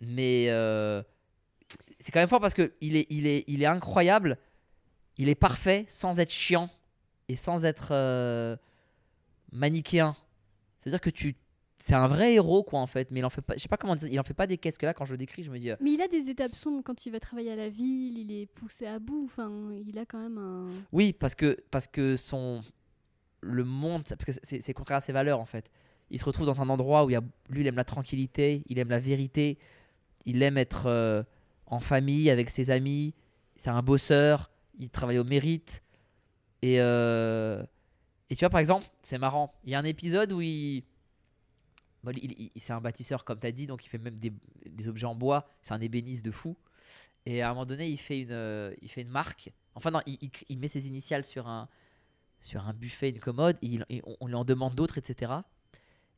[0.00, 1.02] Mais euh,
[1.98, 4.38] c'est quand même fort parce qu'il est, il est, il est incroyable.
[5.16, 6.68] Il est parfait sans être chiant
[7.28, 8.56] et sans être euh,
[9.52, 10.14] manichéen.
[10.76, 11.36] C'est-à-dire que tu.
[11.78, 13.10] C'est un vrai héros, quoi, en fait.
[13.10, 13.54] Mais il en fait pas.
[13.56, 14.08] Je sais pas comment dire.
[14.10, 15.70] Il en fait pas des caisses que là, quand je le décris, je me dis.
[15.70, 18.30] euh, Mais il a des étapes sombres quand il va travailler à la ville, il
[18.32, 19.50] est poussé à bout, enfin,
[19.86, 20.68] il a quand même un...
[20.92, 22.60] Oui, parce que, parce que son.
[23.44, 24.02] Le monde.
[24.04, 25.70] Parce que c'est contraire à ses valeurs, en fait.
[26.10, 28.78] Il se retrouve dans un endroit où il a, lui, il aime la tranquillité, il
[28.78, 29.58] aime la vérité,
[30.26, 31.22] il aime être euh,
[31.66, 33.14] en famille avec ses amis.
[33.56, 35.82] C'est un bosseur, il travaille au mérite.
[36.62, 37.62] Et, euh,
[38.30, 39.54] et tu vois, par exemple, c'est marrant.
[39.64, 40.84] Il y a un épisode où il.
[42.06, 44.32] il- c'est un bâtisseur, comme tu as dit, donc il fait même des,
[44.66, 45.48] des objets en bois.
[45.62, 46.56] C'est un ébéniste de fou.
[47.26, 49.50] Et à un moment donné, il fait une, euh, il fait une marque.
[49.74, 51.68] Enfin, non, il met ses initiales sur un,
[52.44, 53.56] sur un buffet, une commode.
[53.62, 55.32] Et il- et on, on lui en demande d'autres, etc.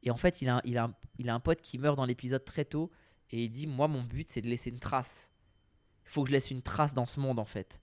[0.03, 1.97] Et en fait, il a, un- il, a un, il a un pote qui meurt
[1.97, 2.91] dans l'épisode très tôt.
[3.31, 5.31] Et il dit Moi, mon but, c'est de laisser une trace.
[6.05, 7.81] Il faut que je laisse une trace dans ce monde, en fait.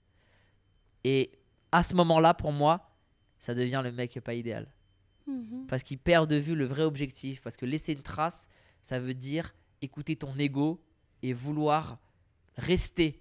[1.02, 1.32] Et
[1.72, 2.90] à ce moment-là, pour moi,
[3.38, 4.72] ça devient le mec pas idéal.
[5.26, 5.66] Mhm.
[5.68, 7.40] Parce qu'il perd de vue le vrai objectif.
[7.42, 8.48] Parce que laisser une trace,
[8.82, 10.82] ça veut dire écouter ton ego
[11.22, 11.98] et vouloir
[12.56, 13.20] rester.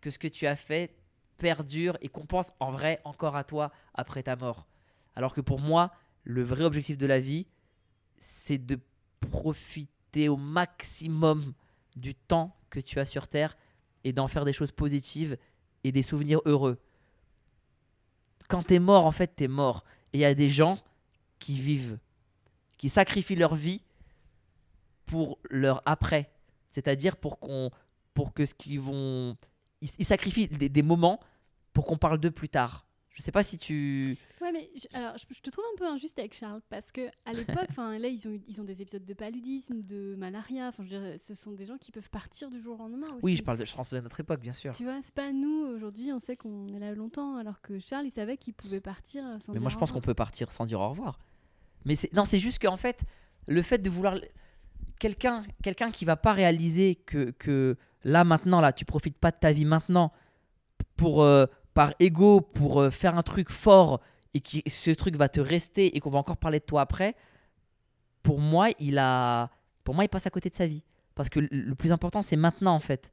[0.00, 0.94] Que ce que tu as fait
[1.42, 4.68] perdure et qu'on pense en vrai encore à toi après ta mort.
[5.16, 5.90] Alors que pour moi,
[6.22, 7.48] le vrai objectif de la vie,
[8.20, 8.78] c'est de
[9.18, 11.52] profiter au maximum
[11.96, 13.56] du temps que tu as sur Terre
[14.04, 15.36] et d'en faire des choses positives
[15.82, 16.78] et des souvenirs heureux.
[18.48, 19.84] Quand t'es mort, en fait, t'es mort.
[20.12, 20.78] Et il y a des gens
[21.40, 21.98] qui vivent,
[22.78, 23.82] qui sacrifient leur vie
[25.06, 26.30] pour leur après.
[26.70, 27.72] C'est-à-dire pour qu'on,
[28.14, 29.36] pour que ce qu'ils vont,
[29.80, 31.18] ils, sacrifient des moments
[31.72, 32.86] pour qu'on parle d'eux plus tard.
[33.14, 34.16] Je sais pas si tu.
[34.40, 37.08] Ouais, mais je, alors, je, je te trouve un peu injuste avec Charles parce que
[37.26, 40.68] à l'époque, enfin là, ils ont, ils ont des épisodes de paludisme, de malaria.
[40.68, 43.08] Enfin, je veux dire, ce sont des gens qui peuvent partir du jour au lendemain
[43.08, 43.20] aussi.
[43.22, 44.74] Oui, je parle de, je à notre époque, bien sûr.
[44.74, 48.06] Tu vois, c'est pas nous aujourd'hui, on sait qu'on est là longtemps, alors que Charles,
[48.06, 50.64] il savait qu'il pouvait partir sans Mais dire moi, je pense qu'on peut partir sans
[50.64, 51.18] dire au revoir.
[51.84, 53.02] Mais c'est non, c'est juste qu'en fait,
[53.46, 54.16] le fait de vouloir
[54.98, 59.36] quelqu'un, quelqu'un qui va pas réaliser que, que là maintenant, là, tu profites pas de
[59.38, 60.12] ta vie maintenant
[60.96, 64.00] pour euh, par ego pour euh, faire un truc fort
[64.34, 67.14] et qui ce truc va te rester et qu'on va encore parler de toi après.
[68.22, 69.50] Pour moi, il a,
[69.84, 72.36] pour moi, il passe à côté de sa vie parce que le plus important, c'est
[72.36, 73.12] maintenant en fait.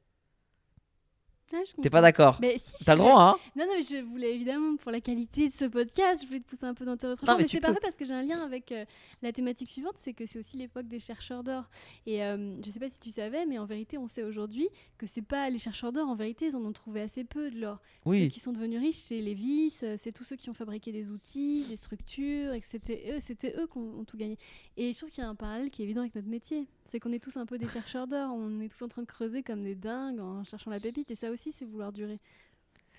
[1.52, 4.34] Je T'es pas d'accord Mais si, T'as le droit, hein Non, non, mais je voulais
[4.34, 7.08] évidemment, pour la qualité de ce podcast, je voulais te pousser un peu dans tes
[7.08, 7.32] retranchements.
[7.34, 8.84] Non, mais mais c'est parfait parce que j'ai un lien avec euh,
[9.22, 11.64] la thématique suivante, c'est que c'est aussi l'époque des chercheurs d'or.
[12.06, 15.06] Et euh, je sais pas si tu savais, mais en vérité, on sait aujourd'hui que
[15.06, 17.78] c'est pas les chercheurs d'or, en vérité, ils en ont trouvé assez peu de l'or.
[18.04, 18.28] Ceux Oui.
[18.28, 21.10] qui sont devenus riches, c'est les vis, euh, c'est tous ceux qui ont fabriqué des
[21.10, 24.38] outils, des structures, et c'était eux, c'était eux qui ont, ont tout gagné.
[24.76, 26.68] Et je trouve qu'il y a un parallèle qui est évident avec notre métier.
[26.84, 29.06] C'est qu'on est tous un peu des chercheurs d'or, on est tous en train de
[29.06, 32.20] creuser comme des dingues en cherchant la pépite, et ça aussi, c'est vouloir durer.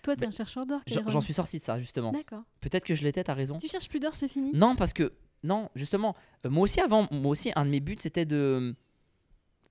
[0.03, 2.11] Toi, t'es un chercheur d'or, J'en suis sorti de ça justement.
[2.11, 2.43] D'accord.
[2.59, 3.57] Peut-être que je l'étais, t'as raison.
[3.59, 4.49] Tu cherches plus d'or, c'est fini?
[4.53, 7.97] Non, parce que non, justement, euh, moi aussi avant, moi aussi un de mes buts
[7.99, 8.75] c'était de,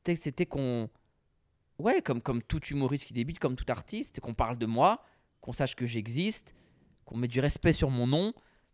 [0.04, 0.88] c'était- qu'on,
[1.78, 5.04] ouais, comme comme tout humoriste qui débute, comme tout artiste, qu'on parle de moi,
[5.40, 6.54] qu'on sache que j'existe,
[7.04, 8.33] qu'on met du respect sur mon nom.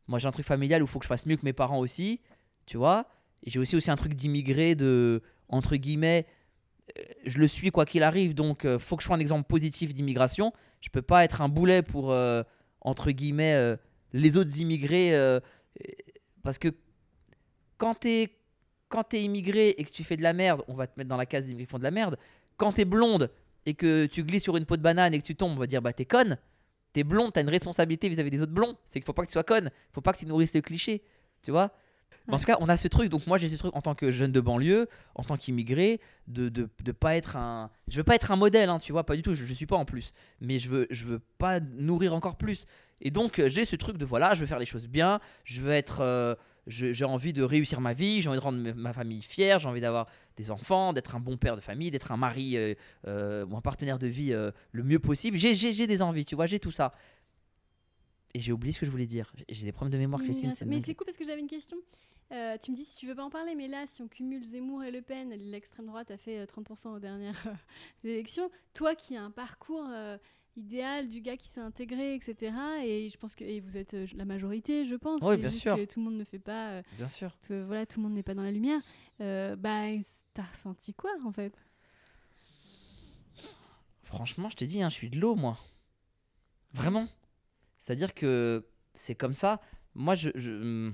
[0.09, 1.79] Moi j'ai un truc familial où il faut que je fasse mieux que mes parents
[1.79, 2.21] aussi,
[2.67, 3.07] tu vois.
[3.43, 6.27] Et j'ai aussi aussi un truc d'immigré de entre guillemets,
[7.25, 9.93] je le suis quoi qu'il arrive, donc euh, faut que je sois un exemple positif
[9.93, 10.53] d'immigration.
[10.81, 12.43] Je peux pas être un boulet pour euh,
[12.81, 13.77] entre guillemets euh,
[14.13, 15.41] les autres immigrés euh,
[15.81, 15.93] euh,
[16.43, 16.69] parce que
[17.77, 18.33] quand t'es
[19.11, 21.27] t'es immigré et que tu fais de la merde, on va te mettre dans la
[21.27, 22.17] case des immigrés qui font de la merde.
[22.57, 23.31] Quand t'es blonde
[23.67, 25.67] et que tu glisses sur une peau de banane et que tu tombes, on va
[25.67, 26.39] dire bah t'es conne.
[26.95, 28.75] T'es blonde, t'as une responsabilité vis-à-vis des autres blonds.
[28.85, 29.71] C'est qu'il faut pas que tu sois conne.
[29.93, 31.03] Faut pas que tu nourrisses le cliché.
[31.43, 31.73] Tu vois
[32.29, 33.09] En tout cas, on a ce truc.
[33.09, 36.49] Donc moi, j'ai ce truc en tant que jeune de banlieue, en tant qu'immigré, de,
[36.49, 37.71] de, de pas être un.
[37.89, 39.35] Je veux pas être un modèle, hein, tu vois, pas du tout.
[39.35, 40.13] Je, je suis pas en plus.
[40.41, 42.67] Mais je veux, je veux pas nourrir encore plus.
[43.01, 45.21] Et donc, euh, j'ai ce truc de voilà, je veux faire les choses bien.
[45.45, 46.01] Je veux être.
[46.01, 46.35] euh,
[46.69, 48.21] j'ai envie de réussir ma vie.
[48.23, 49.61] J'ai envie de rendre ma- famille fière.
[49.61, 52.75] J'ai envie d'avoir des enfants, d'être un bon père de famille, d'être un mari euh,
[53.07, 54.33] euh, ou un partenaire de vie
[54.73, 55.37] le mieux possible.
[55.39, 56.93] J'ai- des envies, tu vois, j'ai tout ça.
[58.35, 59.33] Et j'ai oublié ce que je voulais dire.
[59.49, 60.53] J'ai- des problèmes de mémoire, Oui, Christine.
[60.69, 61.77] mais c'est cool parce que j'avais une question.
[62.33, 64.45] Euh, tu me dis si tu veux pas en parler, mais là, si on cumule
[64.45, 67.53] Zemmour et Le Pen, l'extrême droite a fait euh, 30% aux dernières euh,
[68.09, 68.51] élections.
[68.75, 70.19] Toi qui as un parcours euh,
[70.57, 72.53] idéal du gars qui s'est intégré, etc.
[72.85, 75.23] Et je pense que et vous êtes euh, la majorité, je pense.
[75.23, 75.77] Oui, bien juste sûr.
[75.77, 76.71] que tout le monde ne fait pas.
[76.71, 77.37] euh, Bien sûr.
[77.49, 78.81] voilà, tout le monde n'est pas dans la lumière.
[79.21, 79.83] Euh, bah,
[80.35, 81.55] t'as ressenti quoi en fait?
[84.03, 85.59] Franchement, je t'ai dit, hein, je suis de l'eau, moi.
[86.73, 87.07] Vraiment.
[87.79, 89.61] C'est-à-dire que c'est comme ça.
[89.95, 90.93] Moi, je, s-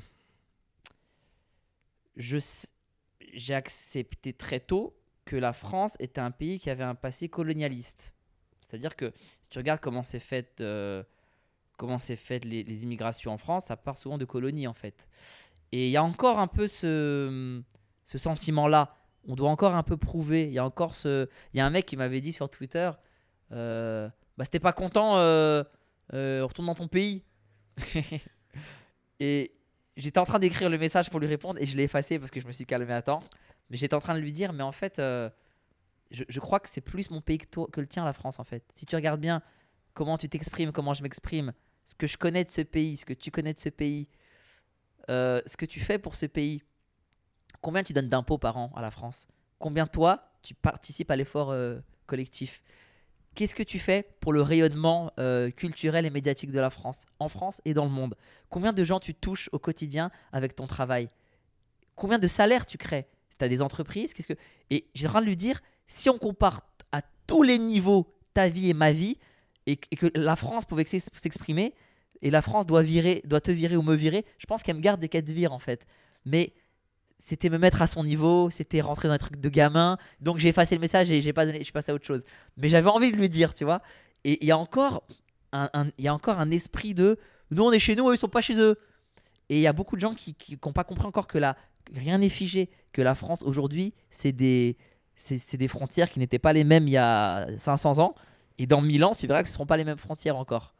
[2.16, 8.14] j'ai accepté très tôt que la France était un pays qui avait un passé colonialiste.
[8.60, 11.02] C'est-à-dire que si tu regardes comment c'est fait, euh,
[11.76, 15.08] comment c'est fait les, immigrations en France, ça part souvent de colonies en fait.
[15.72, 17.62] Et il y a encore un peu ce,
[18.04, 18.96] ce sentiment-là.
[19.26, 20.44] On doit encore un peu prouver.
[20.44, 22.90] Il y a encore ce, il y a un mec qui m'avait dit sur Twitter,
[23.52, 25.62] euh, bah t'es pas content, euh,
[26.12, 27.24] retourne dans ton pays.
[29.20, 29.52] et
[29.96, 32.40] j'étais en train d'écrire le message pour lui répondre et je l'ai effacé parce que
[32.40, 33.20] je me suis calmé à temps.
[33.70, 35.30] Mais j'étais en train de lui dire, mais en fait, euh,
[36.10, 38.44] je, je crois que c'est plus mon pays que, que le tien, la France, en
[38.44, 38.64] fait.
[38.74, 39.42] Si tu regardes bien
[39.94, 41.52] comment tu t'exprimes, comment je m'exprime,
[41.84, 44.08] ce que je connais de ce pays, ce que tu connais de ce pays,
[45.10, 46.62] euh, ce que tu fais pour ce pays,
[47.60, 49.26] combien tu donnes d'impôts par an à la France?
[49.58, 52.62] Combien toi, tu participes à l'effort euh, collectif?
[53.34, 57.28] Qu'est-ce que tu fais pour le rayonnement euh, culturel et médiatique de la France, en
[57.28, 58.14] France et dans le monde?
[58.50, 61.08] Combien de gens tu touches au quotidien avec ton travail?
[61.94, 63.06] Combien de salaires tu crées?
[63.38, 64.12] Tu as des entreprises?
[64.12, 64.38] Qu'est-ce que...
[64.70, 66.62] Et j'ai train de lui dire, si on compare
[66.92, 69.16] à tous les niveaux ta vie et ma vie,
[69.66, 71.74] et, que- la France pouvait s'ex- s'exprimer,
[72.20, 74.80] et la France doit, virer, doit te virer ou me virer, je pense qu'elle me
[74.80, 75.86] garde des cas de vire en fait.
[76.24, 76.52] Mais
[77.24, 79.96] c'était me mettre à son niveau, c'était rentrer dans un truc de gamin.
[80.20, 82.24] Donc j'ai effacé le message et j'ai pas donné, je suis passé à autre chose.
[82.56, 83.80] Mais j'avais envie de lui dire, tu vois.
[84.24, 85.04] Et il y a encore
[85.52, 87.18] un, il y a encore un esprit de
[87.50, 88.76] nous on est chez nous, eux ils sont pas chez eux.
[89.48, 91.56] Et il y a beaucoup de gens qui n'ont pas compris encore que la,
[91.94, 94.76] rien n'est figé, que la France aujourd'hui c'est des,
[95.14, 98.14] c'est des frontières qui n'étaient pas les mêmes il y a 500 ans.
[98.58, 100.74] Et dans 1000 ans, tu verras que ce ne seront pas les mêmes frontières encore.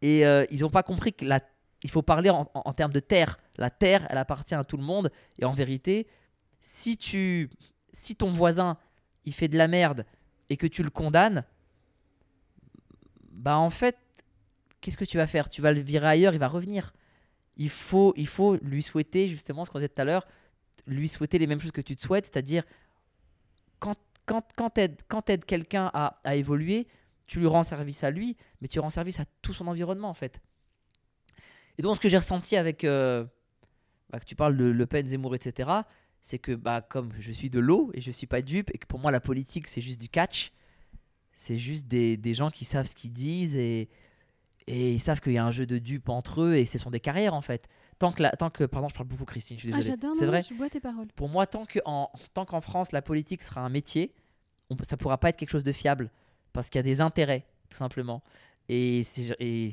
[0.00, 1.40] Et euh, ils n'ont pas compris que la,
[1.82, 3.38] il faut parler en, termes de terre.
[3.56, 5.10] La terre, elle appartient à tout le monde.
[5.38, 6.06] Et en vérité,
[6.60, 7.50] si, tu,
[7.92, 8.78] si ton voisin,
[9.24, 10.06] il fait de la merde
[10.48, 11.44] et que tu le condamnes,
[13.30, 13.96] bah en fait,
[14.80, 15.48] qu'est-ce que tu vas faire?
[15.48, 16.92] Tu vas le virer ailleurs, il va revenir.
[17.56, 20.26] Il faut, il faut lui souhaiter, justement, ce qu'on disait tout à l'heure,
[20.86, 22.62] lui souhaiter les mêmes choses que tu te souhaites, c'est-à-dire
[23.80, 24.78] quand, quand, quand
[25.08, 26.86] quand t'aides quelqu'un à, à évoluer,
[27.26, 30.14] tu lui rends service à lui, mais tu rends service à tout son environnement en
[30.14, 30.40] fait.
[31.78, 33.24] Et donc ce que j'ai ressenti avec, euh,
[34.10, 35.70] bah, que tu parles de Le Pen, Zemmour, etc.,
[36.20, 38.86] c'est que bah, comme je suis de l'eau et je suis pas dupe, et que
[38.86, 40.52] pour moi la politique c'est juste du catch,
[41.32, 43.88] c'est juste des, des gens qui savent ce qu'ils disent et,
[44.66, 46.90] et ils savent qu'il y a un jeu de dupes entre eux et ce sont
[46.90, 47.68] des carrières en fait.
[47.98, 50.42] Tant que, la, tant que pardon, je parle beaucoup Christine, je suis Ah, c'est vrai
[50.42, 51.08] je bois tes paroles.
[51.14, 54.14] pour moi, tant qu'en tant qu'en France, la politique sera un métier,
[54.70, 56.10] on, ça pourra pas être quelque chose de fiable
[56.52, 58.22] parce qu'il y a des intérêts, tout simplement.
[58.68, 59.02] Et,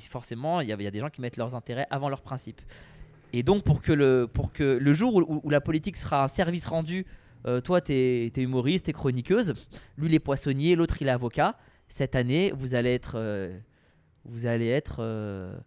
[0.09, 2.61] forcément, il y, a, des gens qui mettent leurs intérêts avant leurs principes.
[3.31, 6.65] Et donc, pour que le, pour que le jour où, la politique sera un service
[6.65, 7.05] rendu,
[7.45, 9.53] euh, toi, tu es, humoriste, tu es chroniqueuse,
[9.97, 11.57] lui, il est poissonnier, l'autre, il est avocat.
[11.87, 13.57] Cette année, vous allez être, euh,
[14.25, 15.57] vous allez être euh,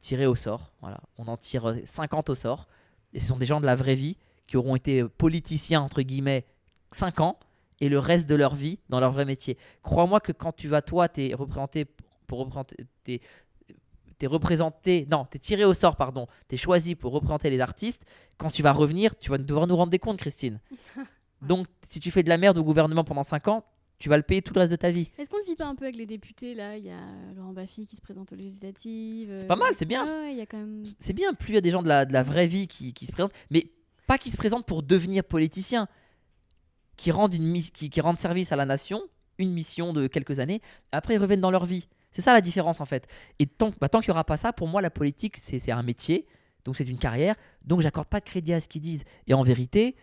[0.00, 0.72] tiré au sort.
[0.80, 1.00] Voilà.
[1.16, 2.68] On en tire euh, 50 au sort.
[3.14, 4.16] Et ce sont des gens de la vraie vie
[4.46, 6.44] qui auront été politiciens, entre guillemets,
[6.92, 7.38] 5 ans
[7.80, 9.58] et le reste de leur vie dans leur vrai métier.
[9.82, 11.86] Crois-moi que quand tu vas, toi, t'es représenté
[12.26, 12.76] pour représenter.
[13.04, 13.20] T'es,
[14.18, 15.06] t'es représenté.
[15.10, 16.26] Non, t'es tiré au sort, pardon.
[16.48, 18.04] T'es choisi pour représenter les artistes.
[18.38, 20.60] Quand tu vas revenir, tu vas devoir nous rendre des comptes, Christine.
[21.42, 23.64] Donc, si tu fais de la merde au gouvernement pendant 5 ans,
[23.98, 25.10] tu vas le payer tout le reste de ta vie.
[25.16, 26.76] Est-ce qu'on ne vit pas un peu avec les députés là?
[26.76, 26.98] Il y a
[27.36, 29.32] Laurent Baffy qui se présente aux législatives.
[29.36, 30.04] C'est euh, pas mal, c'est bien.
[30.04, 30.84] ouais, ouais, il y a quand même.
[30.98, 32.92] c'est bien, plus il y a des gens de la, de la vraie vie qui,
[32.92, 33.70] qui se présentent, mais
[34.08, 35.86] pas qui se présentent pour devenir politiciens,
[36.96, 39.02] qui rendent, une, qui, qui rendent service à la nation,
[39.38, 40.60] une mission de quelques années,
[40.90, 41.88] après ils reviennent dans leur vie.
[42.12, 43.06] C'est ça la différence en fait.
[43.38, 45.72] Et tant, bah, tant qu'il n'y aura pas ça, pour moi la politique c'est c'est
[45.72, 46.26] un métier,
[46.64, 47.34] donc c'est une carrière,
[47.64, 49.04] donc j'accorde pas de crédit à ce qu'ils disent.
[49.26, 49.96] Et en vérité,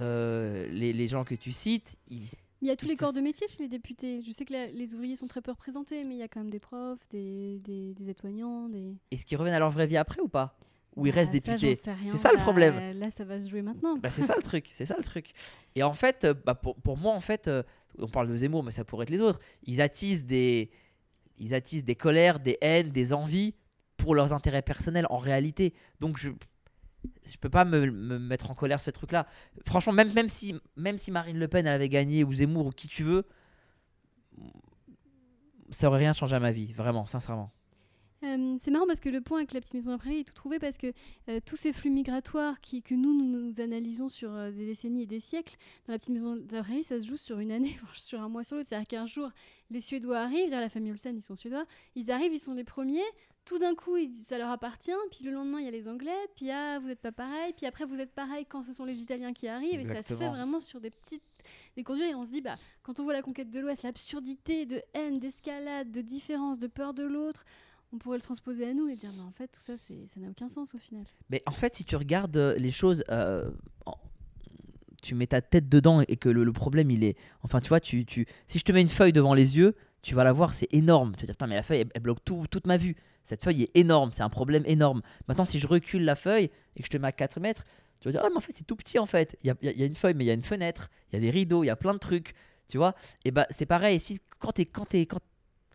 [0.00, 2.30] euh, les, les gens que tu cites, ils-
[2.62, 4.20] Il y a tous les corps de métier chez les députés.
[4.26, 6.40] Je sais que la- les ouvriers sont très peu représentés, mais il y a quand
[6.40, 8.94] même des profs, des, des, des aides-soignants, des.
[9.10, 10.56] est-ce qu'ils reviennent à leur vraie vie après ou pas?
[10.96, 11.78] Ou ils Bah, restent députés?
[12.06, 12.98] C'est ça le Bah, problème.
[12.98, 13.96] Là, ça va se jouer maintenant.
[13.98, 15.32] Bah, c'est ça le truc, c'est ça le truc.
[15.76, 17.62] Et en fait, euh, bah, pour, pour moi, en fait, euh,
[18.00, 19.38] on parle de Zemmour, mais ça pourrait être les autres.
[19.64, 20.70] Ils attisent des,
[21.38, 23.54] ils attisent des colères, des haines, des envies
[23.96, 25.74] pour leurs intérêts personnels en réalité.
[26.00, 26.30] Donc je,
[27.24, 29.26] je peux pas me, me mettre en colère ce truc-là.
[29.66, 33.02] Franchement, même, si, même si Marine Le Pen avait gagné ou Zemmour ou qui tu
[33.02, 33.26] veux,
[35.70, 37.52] ça aurait rien changé à ma vie, vraiment, sincèrement.
[38.24, 40.58] Euh, c'est marrant parce que le point avec la petite maison d'après est tout trouvé
[40.58, 40.92] parce que
[41.28, 45.06] euh, tous ces flux migratoires qui, que nous, nous, analysons sur euh, des décennies et
[45.06, 45.56] des siècles,
[45.86, 48.56] dans la petite maison d'après, ça se joue sur une année, sur un mois sur
[48.56, 48.68] l'autre.
[48.68, 49.30] C'est-à-dire qu'un jour,
[49.70, 51.64] les Suédois arrivent, la famille Olsen, ils sont Suédois,
[51.94, 53.06] ils arrivent, ils sont les premiers,
[53.44, 56.50] tout d'un coup, ça leur appartient, puis le lendemain, il y a les Anglais, puis
[56.50, 59.32] ah, vous n'êtes pas pareil, puis après, vous êtes pareil quand ce sont les Italiens
[59.32, 61.22] qui arrivent, et ça se fait vraiment sur des petites
[61.76, 64.66] des conduits, et on se dit, bah, quand on voit la conquête de l'Ouest, l'absurdité
[64.66, 67.46] de haine, d'escalade, de différence, de peur de l'autre,
[67.92, 70.28] on pourrait le transposer à nous et dire, mais en fait, tout ça, ça n'a
[70.28, 71.04] aucun sens au final.
[71.30, 73.50] Mais en fait, si tu regardes euh, les choses euh,
[75.02, 77.16] tu mets ta tête dedans et que le, problème il est.
[77.42, 80.14] Enfin, tu vois, tu, tu, si je te mets une feuille devant les yeux, tu
[80.14, 81.14] vas la voir, c'est énorme.
[81.16, 82.96] Tu vas dire, putain, mais la feuille, elle, bloque tout- toute ma vue.
[83.22, 85.02] Cette feuille est énorme, c'est un problème énorme.
[85.28, 87.64] Maintenant, si je recule la feuille et que je te mets à 4 mètres,
[88.00, 89.36] tu vas dire, ah, mais en fait, c'est tout petit en fait.
[89.42, 91.18] Il y a, y a- une feuille, mais il y a une fenêtre, il y
[91.18, 92.34] a des rideaux, il y a plein de trucs.
[92.68, 93.98] Tu vois Et bah, c'est pareil.
[93.98, 95.06] Si, quand tu es,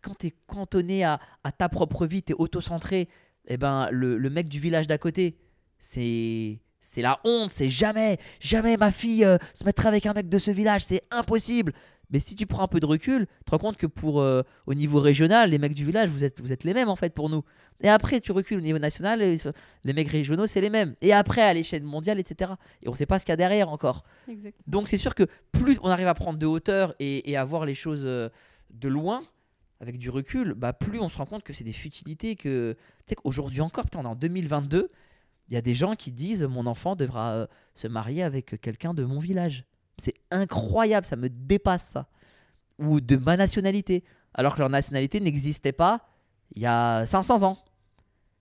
[0.04, 3.08] quand t'es cantonné à, à ta propre vie, tu es auto-centré,
[3.46, 5.36] et ben, le, le mec du village d'à côté,
[5.78, 6.60] c'est.
[6.86, 10.36] C'est la honte, c'est jamais, jamais ma fille euh, se mettra avec un mec de
[10.36, 11.72] ce village, c'est impossible.
[12.10, 14.42] Mais si tu prends un peu de recul, tu te rends compte que pour euh,
[14.66, 17.14] au niveau régional, les mecs du village, vous êtes, vous êtes les mêmes en fait
[17.14, 17.42] pour nous.
[17.80, 20.94] Et après, tu recules au niveau national, les mecs régionaux, c'est les mêmes.
[21.00, 22.52] Et après, à l'échelle mondiale, etc.
[22.82, 24.04] Et on sait pas ce qu'il y a derrière encore.
[24.28, 24.62] Exactement.
[24.66, 27.64] Donc c'est sûr que plus on arrive à prendre de hauteur et, et à voir
[27.64, 28.28] les choses euh,
[28.74, 29.22] de loin,
[29.84, 32.36] avec du recul, bah plus on se rend compte que c'est des futilités.
[32.36, 34.90] Que tu sais qu'aujourd'hui encore, on est en 2022,
[35.48, 38.94] il y a des gens qui disent mon enfant devra euh, se marier avec quelqu'un
[38.94, 39.64] de mon village.
[39.98, 42.08] C'est incroyable, ça me dépasse ça.
[42.78, 46.08] Ou de ma nationalité, alors que leur nationalité n'existait pas
[46.54, 47.58] il y a 500 ans.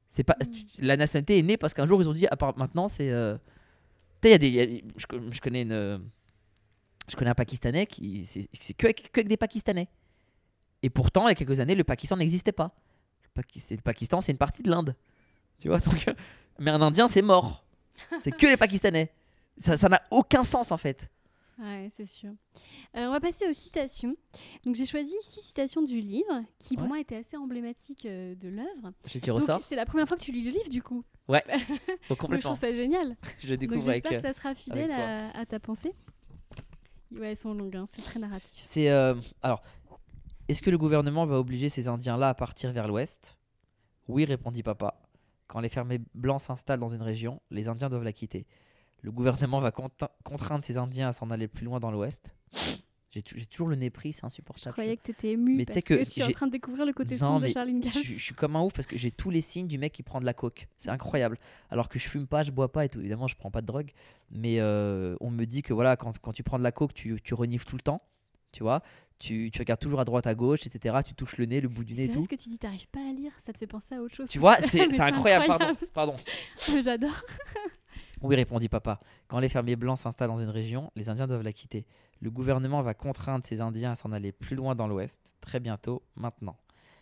[0.08, 0.86] C'est pas Mm.
[0.86, 3.36] la nationalité est née parce qu'un jour ils ont dit à part maintenant c'est euh,
[4.22, 6.02] tu sais, il y a des y a- je, co- je connais une
[7.10, 9.88] je connais un Pakistanais qui c'est que, que avec des Pakistanais.
[10.84, 12.76] Et pourtant, il y a quelques années, le Pakistan n'existait pas.
[13.36, 14.96] Le, Pakistan, c'est une partie de l'Inde.
[15.58, 16.14] Tu vois donc, euh,
[16.60, 17.66] Mais un Indien, c'est mort.
[18.20, 19.12] C'est que les Pakistanais.
[19.60, 21.10] Ça n'a aucun sens en fait.
[21.60, 22.32] Ouais, c'est sûr.
[22.98, 24.16] Euh, on va passer aux citations.
[24.66, 26.90] Donc j'ai choisi six citations du livre qui pour Ouais.
[26.90, 28.92] moi étaient assez emblématiques euh, de l'œuvre.
[29.08, 31.04] Je Donc, ressors C'est la première fois que tu lis le livre du coup.
[31.30, 31.44] Oh, Donc,
[32.10, 32.50] je complètement.
[32.52, 33.16] trouve ça génial.
[33.40, 34.04] Je Donc découvre avec.
[34.04, 35.94] j'espère euh, que ça sera fidèle à, à ta pensée.
[37.12, 38.58] Ouais, elles sont longues, hein, c'est très narratif.
[38.60, 39.14] C'est euh,
[39.44, 39.62] alors,
[40.50, 43.38] est-ce que le gouvernement va obliger ces Indiens-là à partir vers l'ouest?
[44.08, 45.02] Oui, répondit papa.
[45.48, 48.46] Quand les fermiers blancs s'installent dans une région, les Indiens doivent la quitter.
[49.02, 52.34] Le gouvernement va contraindre ces Indiens à s'en aller plus loin dans l'ouest.
[53.12, 54.72] J'ai tou- j'ai toujours le nez c'est Je insupportable.
[54.72, 56.48] croyais que tu étais ému Mais tu parce sais que, que tu es en train
[56.48, 58.74] de découvrir le côté Non, sombre de mais Charlene je, je suis comme un ouf
[58.74, 60.68] parce que j'ai tous les signes du mec qui prend de la coke.
[60.78, 61.38] C'est incroyable.
[61.70, 63.00] Alors que je fume pas, je bois pas et tout.
[63.00, 63.92] Évidemment, je prends pas de drogue.
[64.32, 67.20] Mais euh, on me dit que voilà, quand, quand tu prends de la coke, tu,
[67.24, 68.02] tu renifles tout le temps.
[68.54, 68.82] Tu vois
[69.20, 70.98] tu, tu regardes toujours à droite, à gauche, etc.
[71.06, 72.24] Tu touches le nez, le bout du nez C'est et tout.
[72.24, 74.30] ce que tu dis, t'arrives pas à lire, ça te fait penser à autre chose.
[74.30, 75.46] Tu vois, c'est c'est incroyable.
[75.48, 75.78] Pardon.
[75.94, 76.16] pardon.
[76.84, 77.16] J'adore.
[78.22, 79.02] Oui, répondit papa.
[79.28, 81.86] Quand les fermiers blancs s'installent dans une région, les Indiens doivent la quitter.
[82.22, 86.04] Le gouvernement va contraindre ces Indiens à s'en aller plus loin dans l'ouest, très bientôt,
[86.16, 86.58] maintenant.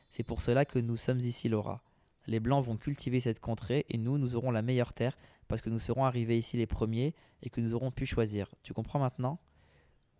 [0.09, 1.83] C'est pour cela que nous sommes ici, Laura.
[2.25, 5.15] Les Blancs vont cultiver cette contrée et nous, nous aurons la meilleure terre
[5.47, 8.49] parce que nous serons arrivés ici les premiers et que nous aurons pu choisir.
[8.63, 9.39] Tu comprends maintenant?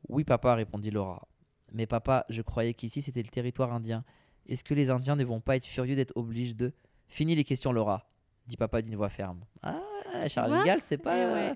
[0.10, 1.28] Oui, papa, répondit Laura.
[1.74, 4.04] Mais papa, je croyais qu'ici c'était le territoire indien.
[4.48, 6.74] Est-ce que les Indiens ne vont pas être furieux d'être obligés de...
[7.08, 8.10] Fini les questions, Laura,
[8.48, 9.46] dit papa d'une voix ferme.
[9.62, 9.80] Ah,
[10.28, 11.18] Charles vois Ingalls, c'est pas...
[11.18, 11.50] Eh ouais.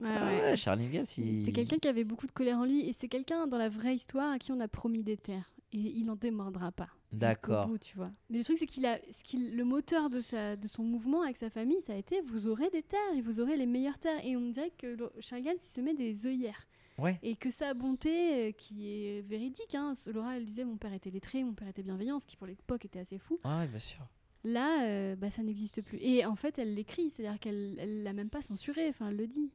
[0.00, 0.56] Ouais, Ah ouais.
[0.56, 1.44] Charles Ingalls, il...
[1.44, 3.94] C'est quelqu'un qui avait beaucoup de colère en lui et c'est quelqu'un dans la vraie
[3.94, 5.50] histoire à qui on a promis des terres.
[5.72, 6.88] Et il n'en démordra pas.
[7.12, 7.70] D'accord.
[7.80, 8.10] tu vois.
[8.30, 11.22] Mais le truc, c'est qu'il a, ce qu'il- le moteur de, sa, de son mouvement
[11.22, 13.98] avec sa famille, ça a été vous aurez des terres et vous aurez les meilleures
[13.98, 14.24] terres.
[14.24, 16.66] Et on dirait que Charles Gans, il se met des œillères.
[16.98, 17.18] Ouais.
[17.22, 21.10] Et que sa bonté, euh, qui est véridique, hein, Laura, elle disait mon père était
[21.10, 23.38] lettré, mon père était bienveillant, ce qui pour l'époque était assez fou.
[23.44, 24.06] Ah ouais, bien sûr.
[24.44, 25.98] Là, euh, bah, ça n'existe plus.
[26.00, 29.26] Et en fait, elle l'écrit, c'est-à-dire qu'elle elle l'a même pas censuré, enfin, elle le
[29.26, 29.50] dit.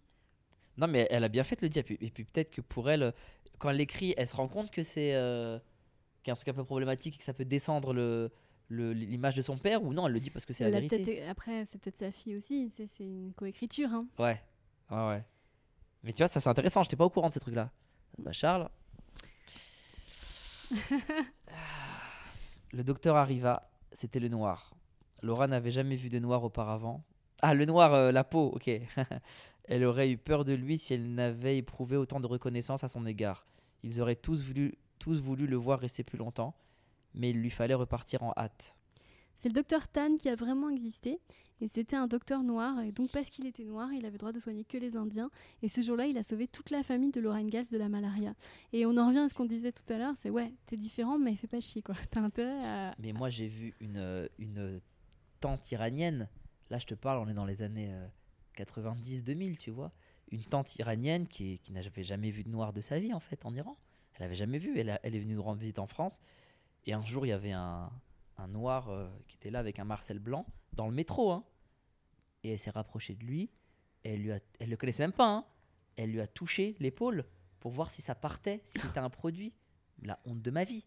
[0.78, 1.84] Non, mais elle a bien fait de le dire.
[1.90, 3.14] Et puis, peut-être que pour elle,
[3.60, 5.60] quand elle l'écrit, elle se rend compte que c'est euh,
[6.24, 8.32] qu'il y a un truc un peu problématique et que ça peut descendre le
[8.70, 11.66] l'image de son père ou non elle le dit parce que c'est la vérité Après,
[11.66, 13.90] c'est peut-être sa fille aussi, c'est c'est une coécriture.
[13.92, 14.08] Hein.
[14.18, 14.42] ouais
[14.90, 15.24] ouais ouais
[16.04, 17.72] mais tu vois ça c'est intéressant j'étais pas au courant de ces trucs là
[18.18, 18.70] bah Charles.
[22.72, 24.74] Le docteur arriva c'était le noir.
[25.22, 27.04] Laura n'avait jamais vu de noir auparavant.
[27.42, 28.70] Ah le noir euh, la peau ok.
[29.66, 33.06] Elle aurait eu peur de lui si elle n'avait éprouvé autant de reconnaissance à son
[33.06, 33.46] égard.
[33.84, 36.54] Ils auraient tous voulu tous voulu le voir rester plus longtemps
[37.14, 38.76] mais il lui fallait repartir en hâte.
[39.36, 41.20] C'est le docteur Tan qui a vraiment existé.
[41.64, 42.82] Et c'était un docteur noir.
[42.82, 45.32] Et donc, parce qu'il était noir, il avait droit de soigner que les Indiens.
[45.62, 48.34] Et ce jour-là, il a sauvé toute la famille de Lorraine Gals de la malaria.
[48.74, 51.18] Et on en revient à ce qu'on disait tout à l'heure c'est ouais, t'es différent,
[51.18, 51.96] mais fais pas chier, quoi.
[52.12, 52.94] T'as intérêt à.
[53.00, 54.82] Mais moi, j'ai vu une, euh, une
[55.40, 56.28] tante iranienne.
[56.70, 57.96] Là, je te parle, on est dans les années
[58.58, 59.94] 90-2000, tu vois.
[60.32, 63.46] Une tante iranienne qui, qui n'avait jamais vu de noir de sa vie, en fait,
[63.46, 63.78] en Iran.
[64.16, 64.78] Elle n'avait jamais vu.
[64.78, 66.20] Elle, elle est venue nous rendre visite en France.
[66.86, 67.90] Et un jour, il y avait un,
[68.38, 71.32] un noir euh, qui était là avec un Marcel blanc dans le métro.
[71.32, 71.44] hein.
[72.44, 73.50] Et elle s'est rapprochée de lui.
[74.04, 75.28] Et elle, lui a, elle le connaissait même pas.
[75.30, 75.46] hein.
[75.96, 77.26] Elle lui a touché l'épaule
[77.60, 79.54] pour voir si ça partait, si c'était un produit.
[80.02, 80.86] La honte de ma vie.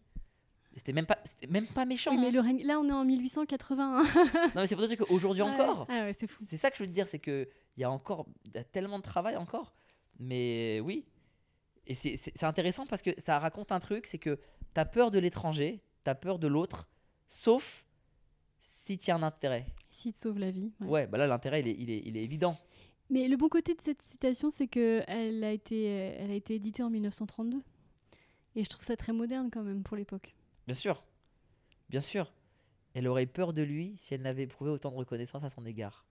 [0.75, 2.11] C'était même pas, c'était même pas méchant.
[2.11, 2.31] Oui, mais hein.
[2.31, 4.03] Lorraine- là, on est en 1881.
[4.03, 6.43] Non, mais c'est pour dire qu'aujourd'hui encore, Ah ouais, c'est fou.
[6.47, 7.47] c'est ça que je veux te dire, c'est qu'il
[7.77, 9.73] y a encore y a tellement de travail encore.
[10.19, 11.05] Mais oui.
[11.87, 14.37] Et c'est- c'est c'est intéressant parce que ça raconte un truc, c'est que
[14.75, 16.87] tu as peur de l'étranger, tu as peur de l'autre,
[17.27, 17.83] sauf
[18.59, 19.65] si tu as un intérêt.
[19.97, 20.71] Si te sauve la vie.
[20.81, 20.87] ouais.
[20.87, 22.55] Ouais, bah là l'intérêt il est, il, est, il est évident.
[23.09, 26.53] Mais le bon côté de cette citation, c'est que elle a été, elle a été
[26.55, 27.61] éditée en 1932.
[28.55, 30.35] Et je trouve ça très moderne quand même pour l'époque.
[30.67, 31.03] Bien sûr.
[31.89, 32.31] Bien sûr.
[32.93, 36.05] Elle aurait peur de lui si elle n'avait éprouvé autant de reconnaissance à son égard.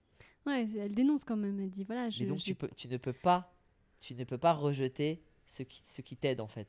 [0.46, 1.60] Ouais, elle dénonce quand même.
[1.60, 3.52] Elle dit voilà, je, Mais donc tu, peux, tu, ne peux pas,
[4.00, 6.68] tu ne peux pas rejeter ce qui, ce qui t'aide en fait.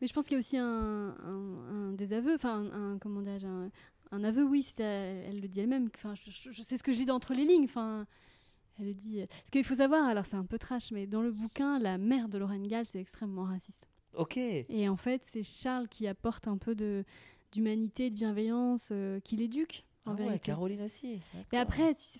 [0.00, 3.20] Mais je pense qu'il y a aussi un, un, un désaveu, enfin un, un- comment
[3.20, 3.70] un,
[4.10, 5.88] un aveu, oui, c'était, elle le dit elle-même.
[5.94, 7.64] Enfin, je, je- sais ce que lis d'entre les lignes.
[7.64, 8.06] Enfin,
[8.78, 9.20] elle le dit.
[9.44, 12.28] Ce qu'il faut savoir, alors c'est un peu trash, mais dans le bouquin, la mère
[12.28, 13.88] de Lorraine Gall, c'est extrêmement raciste.
[14.14, 14.36] Ok.
[14.36, 17.04] Et en fait, c'est Charles qui apporte un peu de
[17.52, 20.46] d'humanité, de bienveillance, euh, qui l'éduque en Ah ouais, vérité.
[20.46, 21.20] Caroline aussi.
[21.52, 22.18] Mais après, tu sais,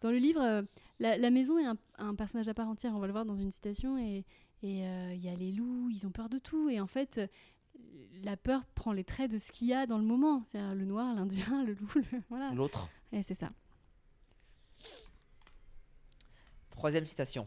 [0.00, 0.62] dans le livre, euh,
[1.00, 2.94] la, la maison est un, un personnage à part entière.
[2.94, 3.98] On va le voir dans une citation.
[3.98, 4.24] Et
[4.64, 6.68] et, euh, il y a les loups, ils ont peur de tout.
[6.68, 7.26] Et en fait, euh,
[8.22, 10.42] la peur prend les traits de ce qu'il y a dans le moment.
[10.46, 12.50] C'est-à-dire le noir, l'indien, le loup, le- voilà.
[12.52, 12.88] L'autre.
[13.12, 13.50] Et c'est ça.
[16.70, 17.46] Troisième citation.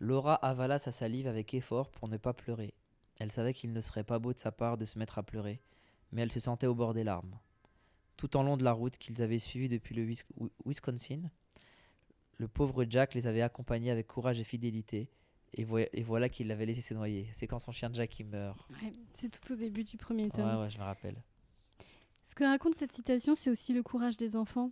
[0.00, 2.74] Laura avala sa salive avec effort pour ne pas pleurer.
[3.20, 5.60] Elle savait qu'il ne serait pas beau de sa part de se mettre à pleurer,
[6.10, 7.38] mais elle se sentait au bord des larmes.
[8.16, 11.20] Tout en long de la route qu'ils avaient suivie depuis le Wis- Wi- Wisconsin,
[12.38, 15.08] le pauvre Jack les avait accompagnés avec courage et fidélité,
[15.54, 17.28] et, voi- et voilà qu'il l'avait laissé se noyer.
[17.34, 18.58] C'est quand son chien Jack qui meurt.
[18.70, 20.60] Ouais, c'est tout au début du premier Ouais, tome.
[20.62, 21.16] ouais, je me rappelle.
[22.24, 24.70] Ce que raconte cette citation, c'est aussi le courage des enfants.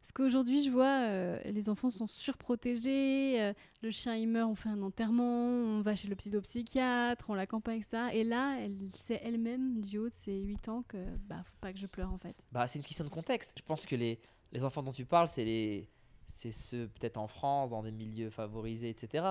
[0.00, 4.54] Parce qu'aujourd'hui, je vois, euh, les enfants sont surprotégés, euh, le chien il meurt, on
[4.54, 8.14] fait un enterrement, on va chez le psychopsychiatre, on l'accompagne, ça.
[8.14, 10.96] Et là, elle sait elle-même, du haut de ses 8 ans, que
[11.28, 12.36] bah, faut pas que je pleure en fait.
[12.52, 13.52] Bah, c'est une question de contexte.
[13.58, 14.18] Je pense que les,
[14.52, 15.88] les enfants dont tu parles, c'est les
[16.30, 19.24] c'est ceux peut-être en France, dans des milieux favorisés, etc.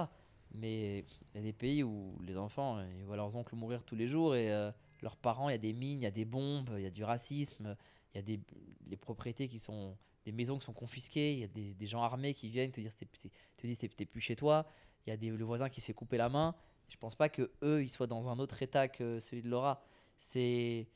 [0.54, 3.96] Mais il y a des pays où les enfants, ils voient leurs oncles mourir tous
[3.96, 4.72] les jours et euh,
[5.02, 6.90] leurs parents, il y a des mines, il y a des bombes, il y a
[6.90, 7.76] du racisme,
[8.14, 8.40] il y a des
[8.88, 12.02] les propriétés qui sont des maisons qui sont confisquées, il y a des, des gens
[12.02, 14.66] armés qui viennent te dire te disent t'es plus chez toi,
[15.06, 16.56] il y a des, le voisin qui se fait couper la main.
[16.90, 19.82] Je pense pas que eux ils soient dans un autre état que celui de Laura.
[20.18, 20.88] C'est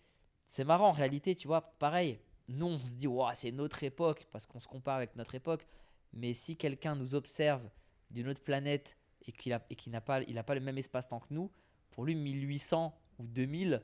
[0.65, 2.19] marrant en réalité, tu vois, pareil.
[2.47, 5.65] Nous, on se dit, c'est une autre époque parce qu'on se compare avec notre époque.
[6.13, 7.69] Mais si quelqu'un nous observe
[8.09, 10.77] d'une autre planète et qu'il a, et qu'il n'a pas, il n'a pas le même
[10.77, 11.51] espace-temps que nous,
[11.91, 13.81] pour lui, 1800 ou 2000,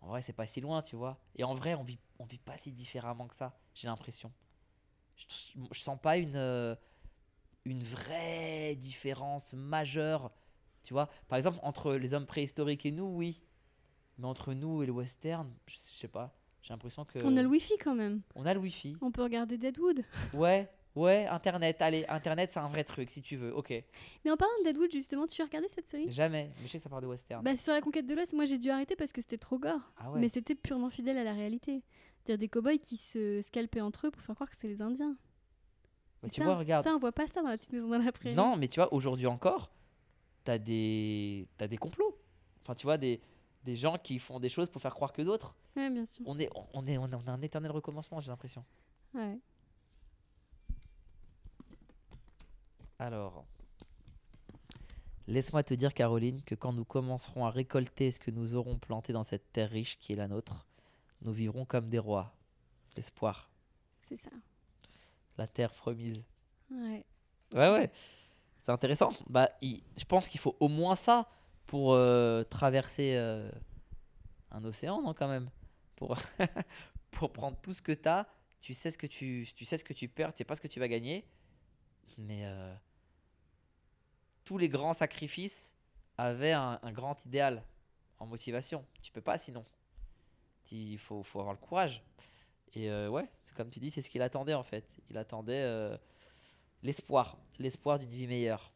[0.00, 1.18] en vrai, c'est pas si loin, tu vois.
[1.36, 4.32] Et en vrai, on vit, on vit pas si différemment que ça, j'ai l'impression.
[5.16, 5.24] Je,
[5.72, 6.74] je sens pas une, euh,
[7.64, 10.30] une vraie différence majeure,
[10.82, 11.08] tu vois.
[11.28, 13.40] Par exemple, entre les hommes préhistoriques et nous, oui.
[14.18, 16.36] Mais entre nous et le western, je sais pas.
[16.62, 17.18] J'ai l'impression que.
[17.24, 18.22] On a le wifi quand même.
[18.34, 18.96] On a le wifi.
[19.00, 20.02] On peut regarder Deadwood.
[20.32, 21.80] Ouais, ouais, Internet.
[21.80, 23.54] Allez, Internet, c'est un vrai truc, si tu veux.
[23.54, 23.70] Ok.
[24.24, 26.10] Mais en parlant de Deadwood, justement, tu as regardé cette série?
[26.10, 26.50] Jamais.
[26.60, 27.42] Mais je sais que ça part de western.
[27.44, 29.80] bah, Sur la conquête de l'Ouest, moi j'ai dû arrêter parce que c'était trop gore.
[29.98, 30.20] ah ouais.
[30.20, 31.82] Mais c'était purement fidèle à la réalité.
[32.22, 35.16] C'est-à-dire des cow-boys qui se scalpaient entre eux pour faire croire que c'est les Indiens.
[36.22, 36.84] Bah, tu ça, vois, regarde.
[36.84, 38.34] Ça, on voit pas ça dans la petite maison dans la prairie.
[38.34, 39.70] Non, mais tu vois, aujourd'hui encore,
[40.44, 42.16] t'as des, t'as des complots.
[42.62, 43.20] Enfin, tu vois, des,
[43.64, 45.54] des gens qui font des choses pour faire croire que d'autres.
[45.76, 46.24] Ouais, bien sûr.
[46.26, 48.64] On est, on est, on est en un éternel recommencement, j'ai l'impression.
[49.12, 49.38] Ouais.
[52.98, 53.44] Alors,
[55.26, 59.12] laisse-moi te dire, Caroline, que quand nous commencerons à récolter ce que nous aurons planté
[59.12, 60.66] dans cette terre riche qui est la nôtre,
[61.22, 62.32] nous vivrons comme des rois.
[62.96, 63.50] L'espoir,
[64.02, 64.30] C'est ça.
[65.36, 66.24] la terre promise.
[66.70, 67.04] Ouais.
[67.52, 67.90] Ouais, ouais.
[68.60, 69.10] C'est intéressant.
[69.28, 71.28] Bah, il- je pense qu'il faut au moins ça
[71.66, 73.50] pour euh, traverser euh,
[74.52, 75.50] un océan, non, quand même?
[75.96, 76.16] Pour,
[77.10, 78.26] pour prendre tout ce que tu as,
[78.60, 80.60] tu sais ce que tu, tu sais ce que tu perds, tu sais pas ce
[80.60, 81.24] que tu vas gagner.
[82.18, 82.74] Mais euh,
[84.44, 85.74] tous les grands sacrifices
[86.18, 87.62] avaient un, un grand idéal
[88.18, 88.84] en motivation.
[89.02, 89.64] Tu peux pas sinon.
[90.70, 92.02] Il faut, faut avoir le courage.
[92.74, 94.84] Et euh, ouais, comme tu dis, c'est ce qu'il attendait en fait.
[95.10, 95.96] Il attendait euh,
[96.82, 98.72] l'espoir, l'espoir d'une vie meilleure.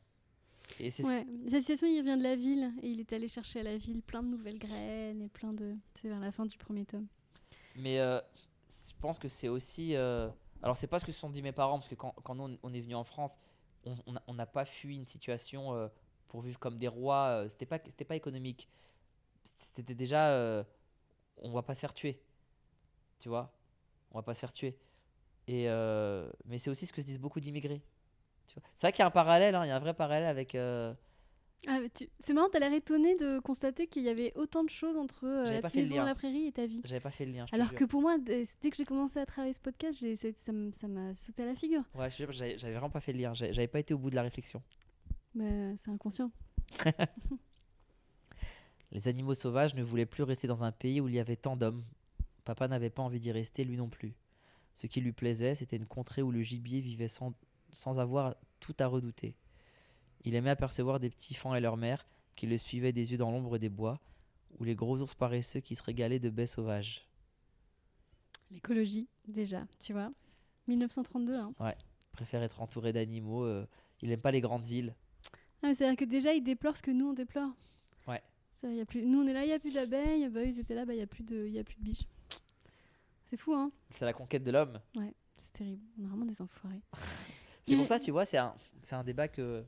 [0.79, 1.27] Et Ouais.
[1.49, 4.03] Cette citation, il revient de la ville et il est allé chercher à la ville
[4.03, 5.75] plein de nouvelles graines et plein de.
[5.95, 7.07] C'est vers la fin du premier tome.
[7.77, 8.21] Mais euh,
[8.69, 9.95] je pense que c'est aussi.
[10.63, 12.81] Alors, c'est pas ce que se sont dit mes parents, parce que quand, on- est
[12.81, 13.39] venu en France,
[14.27, 15.89] on n'a pas fui une situation euh,
[16.29, 17.45] pour vivre comme des rois.
[17.45, 18.69] euh, C'était pas, c'était pas économique.
[19.75, 20.31] C'était déjà.
[20.31, 20.65] euh,
[21.39, 22.21] on va pas se faire tuer.
[23.21, 23.53] Tu vois?
[24.13, 24.77] On va pas se faire tuer.
[25.49, 27.83] Et euh, mais c'est aussi ce que se disent beaucoup d'immigrés.
[28.77, 30.55] C'est vrai qu'il y a un parallèle, hein, il y a un vrai parallèle avec.
[31.67, 34.97] Ah, tu- C'est marrant, t'as l'air étonné de constater qu'il y avait autant de choses
[34.97, 36.81] entre euh, la petite maison la prairie et ta vie.
[36.85, 37.47] J'avais pas fait le lien.
[37.51, 40.05] je Alors que pour moi, dès que j'ai commencé à travailler ce podcast,
[40.77, 41.83] ça m'a sauté à la figure.
[41.95, 43.35] Ouais, je j'avais j'avais vraiment pas fait le lien.
[43.35, 44.63] J'avais pas été au bout de la réflexion.
[45.35, 46.31] Mais c'est inconscient.
[48.93, 51.57] Les animaux sauvages ne voulaient plus rester dans un pays où il y avait tant
[51.57, 51.85] d'hommes.
[52.45, 54.15] Papa n'avait pas envie d'y rester, lui non plus.
[54.75, 57.35] Ce qui lui plaisait, c'était une contrée où le gibier vivait sans,
[57.73, 59.35] sans avoir tout à redouter.
[60.25, 62.07] Il aimait apercevoir des petits fans et leur mère
[62.37, 64.01] qui le suivaient des yeux dans l'ombre des bois,
[64.59, 67.07] ou les gros ours paresseux qui se régalaient de baies sauvages.
[68.51, 70.11] L'écologie, déjà, tu vois.
[70.69, 71.53] 1932, hein.
[71.61, 71.75] Il
[72.13, 73.43] préfère être entouré d'animaux.
[73.45, 73.67] euh,
[74.01, 74.95] il n'aime pas les grandes villes.
[75.63, 77.51] Ah, C'est-à-dire que déjà, ils déplorent ce que nous, on déplore.
[78.07, 78.23] Ouais.
[78.63, 79.05] Y a plus...
[79.05, 80.29] Nous, on est là, il n'y a plus d'abeilles.
[80.29, 81.47] Bah, ils étaient là, bah, il n'y a, plus de...
[81.49, 82.07] y a plus de biches.
[83.31, 84.81] C'est fou, hein C'est la conquête de l'homme.
[85.37, 85.83] C'est terrible.
[86.01, 86.81] On a vraiment des enfoirés.
[87.65, 89.63] C'est pour ça, tu vois, c'est un, c'est un débat que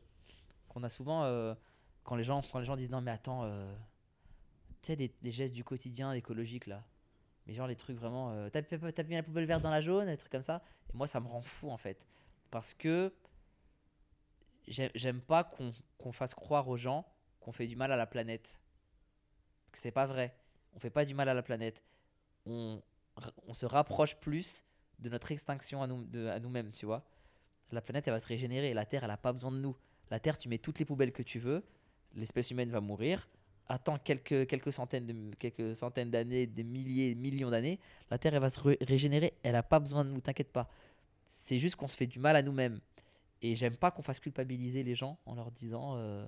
[0.71, 1.55] qu'on a souvent euh,
[2.05, 3.75] quand les gens quand les gens disent non mais attends, euh,
[4.83, 6.83] tu sais des, gestes du quotidien écologique là,
[7.47, 8.62] mais genre les trucs vraiment, euh, t'as
[9.05, 10.62] mis la poubelle verte dans la jaune, des trucs comme ça.
[10.93, 12.07] Et moi ça me rend fou en fait,
[12.51, 13.12] parce que
[14.66, 17.05] j'ai- j'aime pas qu'on fasse croire aux gens
[17.41, 18.61] qu'on fait du mal à la planète.
[19.73, 20.35] Que c'est pas vrai.
[20.75, 21.85] On fait pas du mal à la planète.
[22.47, 22.83] On,
[23.47, 24.64] on se rapproche plus
[24.99, 27.05] de notre extinction à nous de- à nous-mêmes, tu vois
[27.73, 28.75] la planète elle va se régénérer.
[28.75, 29.77] La Terre elle a pas besoin de nous.
[30.11, 31.62] La Terre tu mets toutes les poubelles que tu veux,
[32.14, 33.28] l'espèce humaine va mourir.
[33.68, 37.78] Attends quelques, centaines de quelques centaines d'années, des milliers, millions d'années,
[38.11, 39.34] la Terre va se ré- régénérer.
[39.44, 40.68] Elle a pas besoin de nous, t'inquiète pas.
[41.28, 42.80] C'est juste qu'on se fait du mal à nous-mêmes.
[43.42, 46.26] Et j'aime pas qu'on fasse culpabiliser les gens en leur disant euh,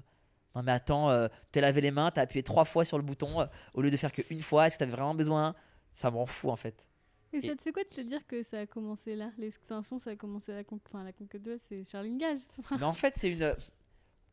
[0.54, 3.40] non mais attends, euh, t'es lavé les mains, t'as appuyé trois fois sur le bouton
[3.40, 4.66] euh, au lieu de faire qu'une fois.
[4.68, 5.54] Est-ce que t'avais vraiment besoin?
[5.92, 6.88] Ça me rend fou en fait.
[7.32, 9.30] Et, Et- ça te fait quoi de te dire que ça a commencé là?
[9.38, 10.78] L'extinction, ça a commencé à la, con...
[10.86, 12.56] enfin, la conquête de c'est Charles Gaz.
[12.72, 13.54] Mais en fait, c'est une.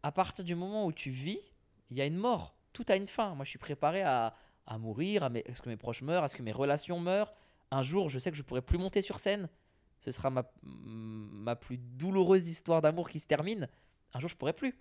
[0.03, 1.39] À partir du moment où tu vis,
[1.89, 2.55] il y a une mort.
[2.73, 3.35] Tout a une fin.
[3.35, 4.35] Moi, je suis préparé à,
[4.67, 6.99] à mourir, à, mes- à ce que mes proches meurent, à ce que mes relations
[6.99, 7.33] meurent?
[7.71, 9.49] Un jour, je sais que je pourrai plus monter sur scène.
[10.01, 13.67] Ce sera ma, ma plus douloureuse histoire d'amour qui se termine.
[14.13, 14.75] Un jour, je pourrai plus.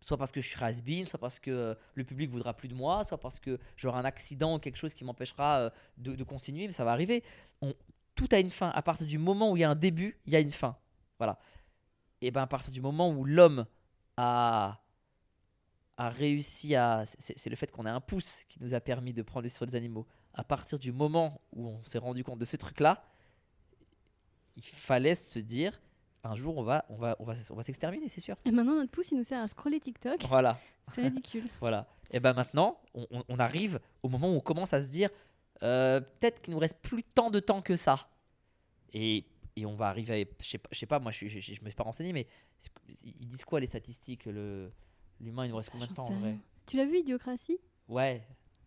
[0.00, 2.74] Soit parce que je suis has soit parce que euh, le public voudra plus de
[2.74, 6.66] moi, soit parce que j'aurai un accident ou quelque chose qui m'empêchera euh, de, continuer,
[6.66, 7.22] mais ça va arriver.
[8.14, 8.70] Tout a une fin.
[8.70, 10.76] À partir du moment où il y a un début, il y a une fin.
[11.18, 11.38] Voilà
[12.20, 13.66] et ben à partir du moment où l'homme
[14.16, 14.80] a,
[15.96, 17.04] a réussi à.
[17.18, 19.76] C'est le fait qu'on ait un pouce qui nous a permis de prendre sur les
[19.76, 20.06] animaux.
[20.34, 23.04] À partir du moment où on s'est rendu compte de ce truc-là,
[24.56, 25.80] il fallait se dire
[26.24, 28.36] un jour on va, on va, on va, on va s'exterminer, c'est sûr.
[28.44, 30.22] Et maintenant, notre pouce, il nous sert à scroller TikTok.
[30.28, 30.58] Voilà,
[30.94, 31.44] C'est ridicule.
[31.60, 31.86] voilà.
[32.10, 35.10] Et ben maintenant, on, arrive au moment où on commence à se dire
[35.62, 38.08] euh, peut-être qu'il nous reste plus tant de temps que ça.
[38.92, 41.40] Et, et on va arriver, à- je sais pas, je sais pas moi je, je,
[41.40, 42.26] je- je me suis pas renseigné, mais
[43.04, 44.70] ils disent quoi les statistiques le
[45.20, 46.36] L'humain, il nous reste combien de J'en temps en vrai?
[46.66, 47.58] Tu l'as vu, Idiocratie?
[47.88, 48.22] Ouais,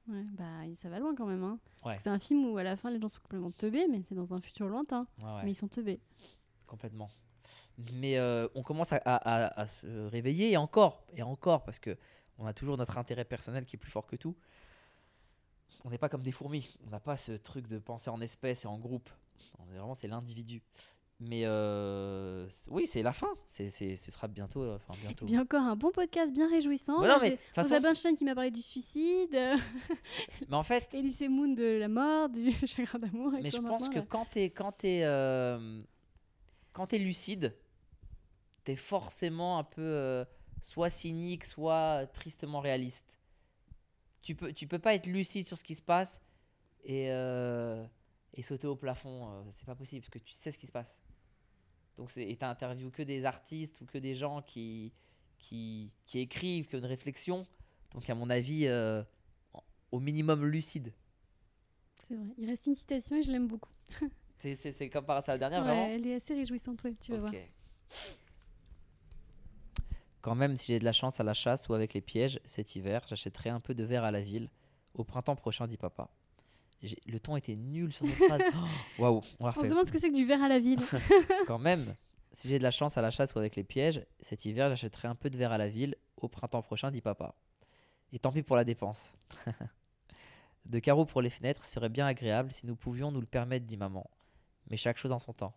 [0.07, 1.43] Ouais, bah ça va loin quand même.
[1.43, 1.59] Hein.
[1.85, 1.97] Ouais.
[2.03, 4.33] C'est un film où à la fin les gens sont complètement teubés, mais c'est dans
[4.33, 5.07] un futur lointain.
[5.23, 5.99] ouais, ouais, Mais ils sont teubés.
[6.67, 7.09] complètement.
[7.93, 9.15] Mais euh, on commence à, à-
[9.45, 11.97] à- à se réveiller et encore, et encore, parce que
[12.37, 14.35] on a toujours notre intérêt personnel qui est plus fort que tout.
[15.83, 16.77] On n'est pas comme des fourmis.
[16.85, 19.09] On n'a pas ce truc de penser en espèce et en groupe.
[19.59, 20.61] On est vraiment, c'est l'individu.
[21.23, 23.29] Mais euh, oui, c'est la fin.
[23.47, 24.61] C'est, c'est- ce sera bientôt.
[24.63, 25.25] euh, Enfin, bientôt.
[25.25, 26.99] Bien encore un bon podcast bien réjouissant.
[27.01, 29.29] Ouais, Là, non, mais Rosa Bernstein qui m'a parlé du suicide,
[30.49, 33.31] mais en fait, Elise Moon de la mort, du chagrin d'amour.
[33.41, 34.05] mais je pense que là.
[34.09, 35.81] quand t'es quand t'es euh,
[36.71, 37.53] quand t'es lucide,
[38.63, 40.25] t'es forcément un peu euh,
[40.61, 43.19] soit cynique, soit tristement réaliste.
[44.21, 46.21] Tu peux tu peux pas être lucide sur ce qui se passe
[46.83, 47.83] et euh,
[48.33, 50.71] et sauter au plafond, euh, c'est pas possible parce que tu sais ce qui se
[50.71, 51.01] passe.
[51.97, 54.93] Donc et t'interviews que des artistes ou que des gens qui
[55.37, 57.45] qui qui écrivent, qui ont une réflexion.
[57.93, 59.03] Donc à mon avis euh,
[59.91, 60.93] au minimum lucide.
[62.07, 62.27] C'est vrai.
[62.37, 63.69] Il reste une citation et je l'aime beaucoup.
[64.37, 65.85] C'est comme par hasard la dernière Ouais, vraiment.
[65.87, 67.33] elle est assez réjouissante, ouais, tu vas voir.
[70.21, 72.75] Quand même, si j'ai de la chance à la chasse ou avec les pièges cet
[72.75, 74.49] hiver, j'achèterai un peu de verre à la ville.
[74.93, 76.09] Au printemps prochain, dit papa.
[77.07, 78.41] Le ton était nul sur cette phrase.
[78.53, 78.65] Oh,
[79.01, 80.79] Waouh, on On se demande ce que c'est que du verre à la ville.
[81.47, 81.95] Quand même,
[82.33, 85.07] si j'ai de la chance à la chasse ou avec les pièges cet hiver, j'achèterai
[85.07, 85.95] un peu de verre à la ville.
[86.17, 87.35] Au printemps prochain, dit papa.
[88.11, 89.13] Et tant pis pour la dépense.
[90.65, 93.77] de carreaux pour les fenêtres serait bien agréable si nous pouvions nous le permettre, dit
[93.77, 94.09] maman.
[94.69, 95.53] Mais chaque chose en son temps.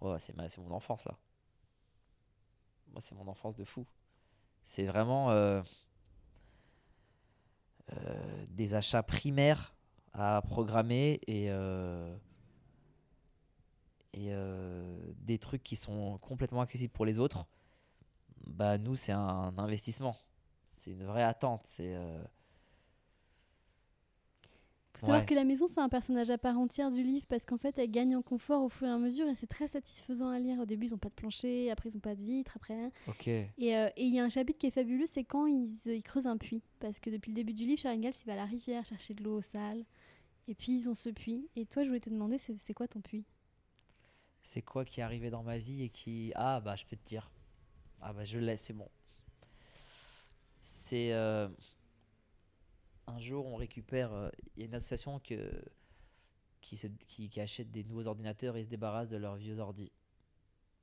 [0.00, 1.16] Ouais, c'est ma- c'est mon enfance là.
[2.94, 3.84] Moi, c'est mon enfance de fou.
[4.62, 5.60] C'est vraiment euh,
[7.92, 9.74] euh, des achats primaires
[10.12, 12.16] à programmer et, euh,
[14.12, 14.30] et
[15.16, 17.48] des trucs qui sont complètement accessibles pour les autres.
[18.46, 20.16] Bah, nous, c'est un investissement.
[20.66, 21.64] C'est une vraie attente.
[21.66, 21.96] C'est.
[24.96, 27.44] Euh, Faut savoir que la maison, c'est un personnage à part entière du livre parce
[27.44, 30.28] qu'en fait, elle gagne en confort au fur et à mesure et c'est très satisfaisant
[30.28, 30.58] à lire.
[30.60, 32.90] Au début, ils n'ont pas de plancher, après, ils n'ont pas de vitre, après.
[33.08, 33.26] Ok.
[33.28, 36.02] Et euh, et il y a un chapitre qui est fabuleux, c'est quand ils, ils
[36.02, 36.62] creusent un puits.
[36.80, 39.14] Parce que depuis le début du livre, Charles Ingalls, il va à la rivière chercher
[39.14, 39.84] de l'eau sale.
[40.46, 41.48] Et puis, ils ont ce puits.
[41.56, 43.24] Et toi, je voulais te demander, c'est c'est quoi ton puits?
[44.42, 46.32] C'est quoi qui est arrivé dans ma vie et qui.
[46.34, 47.30] Ah, bah, je peux te dire.
[48.02, 48.88] Ah, bah, je l'ai, c'est bon.
[50.60, 51.12] C'est.
[51.12, 51.48] euh,
[53.06, 54.12] Un jour, on récupère.
[54.12, 55.40] euh, Il y a une association qui,
[57.40, 59.90] achète des nouveaux ordinateurs et se débarrasse de leurs vieux ordi.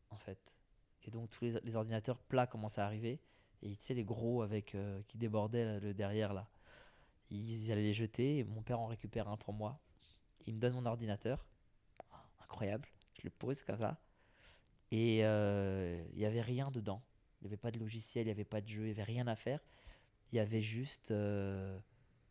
[0.10, 0.40] En fait.
[1.04, 3.20] Et donc, tous les, ordinateurs plats commencent à arriver.
[3.64, 6.48] Et tu sais, les gros avec euh, qui débordaient le derrière là.
[7.30, 8.40] Ils allaient les jeter.
[8.40, 9.80] Et mon père en récupère un pour moi.
[10.46, 11.46] Il me donne mon ordinateur.
[12.44, 12.88] Incroyable.
[13.14, 14.00] Je le pose comme ça.
[14.92, 17.02] Et euh, il n'y avait rien dedans.
[17.40, 19.04] Il n'y avait pas de logiciel, il n'y avait pas de jeu, il n'y avait
[19.04, 19.60] rien à faire.
[20.32, 21.12] Il y avait juste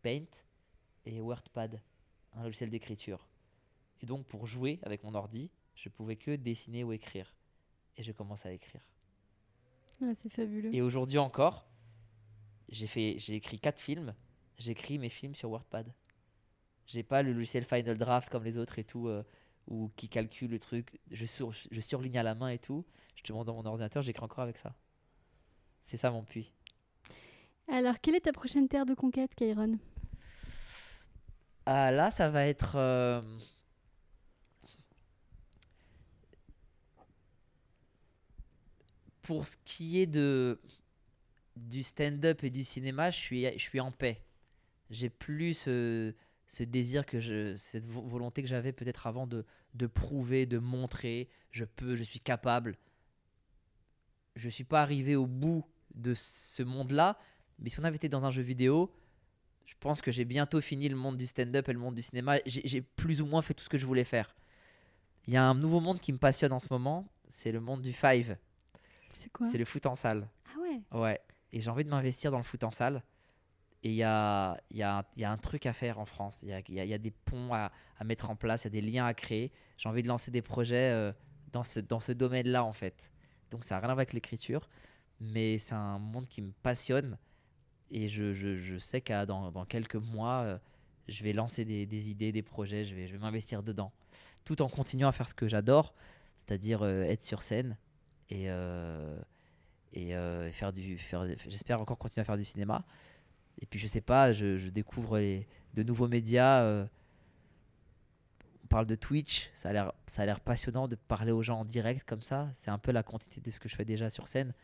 [0.02, 0.24] Paint
[1.06, 1.80] et WordPad,
[2.34, 3.26] un logiciel d'écriture.
[4.02, 7.34] Et donc pour jouer avec mon ordi, je pouvais que dessiner ou écrire.
[7.96, 8.80] Et je commence à écrire.
[10.02, 10.74] Ah, C'est fabuleux.
[10.74, 11.66] Et aujourd'hui encore,
[12.68, 14.14] j'ai fait, j'ai écrit quatre films.
[14.58, 15.92] J'écris mes films sur WordPad.
[16.86, 19.22] J'ai pas le logiciel Final Draft comme les autres et tout, euh,
[19.68, 20.98] ou qui calcule le truc.
[21.10, 22.84] Je, sur- je surligne à la main et tout.
[23.16, 24.74] Je te montre dans mon ordinateur, j'écris encore avec ça.
[25.82, 26.52] C'est ça mon puits.
[27.68, 29.78] Alors, quelle est ta prochaine terre de conquête, Kairon
[31.66, 32.76] Ah là, ça va être.
[32.76, 33.20] euh,
[39.22, 40.60] Pour ce qui est de
[41.56, 44.22] du stand-up et du cinéma, je suis, je suis en paix.
[44.90, 46.14] J'ai plus ce,
[46.46, 49.44] ce désir que je, cette vo- volonté que j'avais peut-être avant de,
[49.74, 52.76] de prouver, de montrer, je peux, je suis capable.
[54.36, 57.18] Je suis pas arrivé au bout de ce monde-là,
[57.58, 58.92] mais si on avait été dans un jeu vidéo,
[59.66, 62.36] je pense que j'ai bientôt fini le monde du stand-up et le monde du cinéma.
[62.46, 64.34] J'ai plus ou moins fait tout ce que je voulais faire.
[65.26, 67.82] Il y a un nouveau monde qui me passionne en ce moment, c'est le monde
[67.82, 68.36] du five.
[69.12, 69.46] C'est quoi?
[69.46, 70.28] C'est le foot en salle.
[70.46, 70.98] Ah ouais?
[70.98, 71.20] Ouais.
[71.52, 73.02] Et j'ai envie de m'investir dans le foot en salle.
[73.82, 76.40] Et il y a, y, a, y a un truc à faire en France.
[76.42, 78.64] Il y a, y a- il y a des ponts à, à mettre en place,
[78.64, 79.52] il y a des liens à créer.
[79.78, 81.12] J'ai envie de lancer des projets euh,
[81.52, 83.12] dans ce, dans ce domaine-là, en fait.
[83.50, 84.68] Donc ça n'a rien à voir avec l'écriture.
[85.20, 87.16] Mais c'est un monde qui me passionne.
[87.90, 90.58] Et je, je, sais qu'à dans, dans quelques mois, euh,
[91.08, 92.84] je vais lancer des, des idées, des projets.
[92.84, 93.92] Je vais, je vais m'investir dedans.
[94.44, 95.94] Tout en continuant à faire ce que j'adore,
[96.36, 97.76] c'est-à-dire euh, être sur scène
[98.28, 99.18] et, euh,
[99.92, 100.12] et
[100.52, 102.84] faire du faire j'espère encore continuer à faire du cinéma
[103.60, 106.88] et puis je sais pas je, découvre les, de nouveaux médias on
[108.68, 112.48] parle de Twitch ça a l'air passionnant de parler aux gens en direct comme ça
[112.54, 114.54] c'est un peu la quantité de ce que je fais déjà sur scène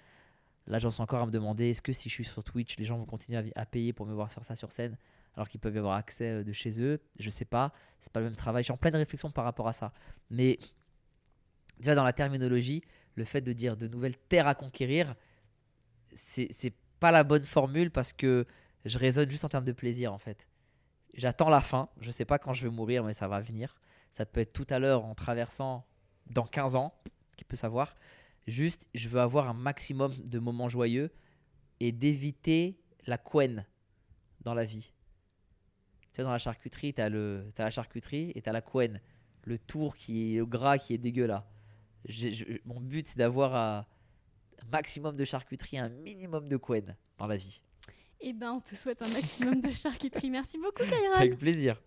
[0.67, 2.85] là j'en suis encore à me demander est-ce que si je suis sur Twitch les
[2.85, 4.97] gens vont continuer à, payer pour me voir sur ça sur scène
[5.35, 7.01] alors qu'ils peuvent y avoir accès euh, de chez eux?
[7.19, 9.69] Je sais pas c'est pas le même travail je suis en pleine réflexion par rapport
[9.69, 9.93] à ça
[10.31, 10.59] mais
[11.79, 12.83] déjà dans la terminologie
[13.17, 15.15] le fait de dire de nouvelles terres à conquérir,
[16.15, 18.47] c'est pas la bonne formule parce que
[18.85, 20.47] je raisonne juste en termes de plaisir en fait.
[21.15, 23.75] J'attends la fin, je sais pas quand je vais mourir, mais ça va venir.
[24.13, 25.85] Ça peut être tout à l'heure en traversant
[26.27, 26.95] dans 15 ans,
[27.37, 27.95] qui peut savoir.
[28.47, 31.11] Juste, je veux avoir un maximum de moments joyeux
[31.81, 33.67] et d'éviter la couenne
[34.43, 34.93] dans la vie.
[36.03, 39.01] Tu sais, dans la charcuterie, tu as, la charcuterie et tu as la couenne.
[39.45, 41.47] Le tour qui est le gras qui est dégueu là.
[42.05, 43.87] J'ai- je- mon but, c'est d'avoir un
[44.71, 47.61] maximum de charcuterie, un minimum de couenne dans la vie.
[48.21, 50.31] Eh ben, on te souhaite un maximum de charcuterie.
[50.31, 51.15] Merci beaucoup, C'est Kairon.
[51.17, 51.81] avec plaisir.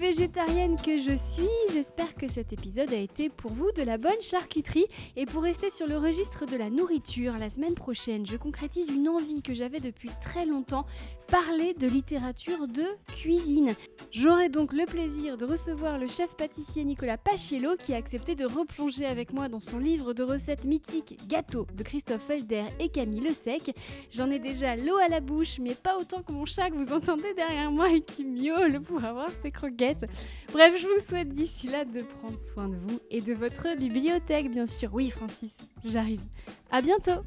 [0.00, 4.22] Végétarienne que je suis, j'espère que cet épisode a été pour vous de la bonne
[4.22, 4.86] charcuterie.
[5.14, 9.10] Et pour rester sur le registre de la nourriture, la semaine prochaine, je concrétise une
[9.10, 10.86] envie que j'avais depuis très longtemps,
[11.30, 12.82] parler de littérature de
[13.14, 13.74] cuisine.
[14.10, 18.44] J'aurai donc le plaisir de recevoir le chef pâtissier Nicolas Paciello qui a accepté de
[18.44, 23.20] replonger avec moi dans son livre de recettes mythiques Gâteau de Christophe Felder et Camille
[23.20, 23.76] Le Sec.
[24.10, 26.92] J'en ai déjà l'eau à la bouche, mais pas autant que mon chat que vous
[26.92, 30.06] entendez derrière moi et qui miaule pour avoir ses croquettes.
[30.52, 34.50] Bref, je vous souhaite d'ici là de prendre soin de vous et de votre bibliothèque,
[34.50, 34.90] bien sûr.
[34.92, 36.22] Oui, Francis, j'arrive.
[36.72, 37.22] À bientôt!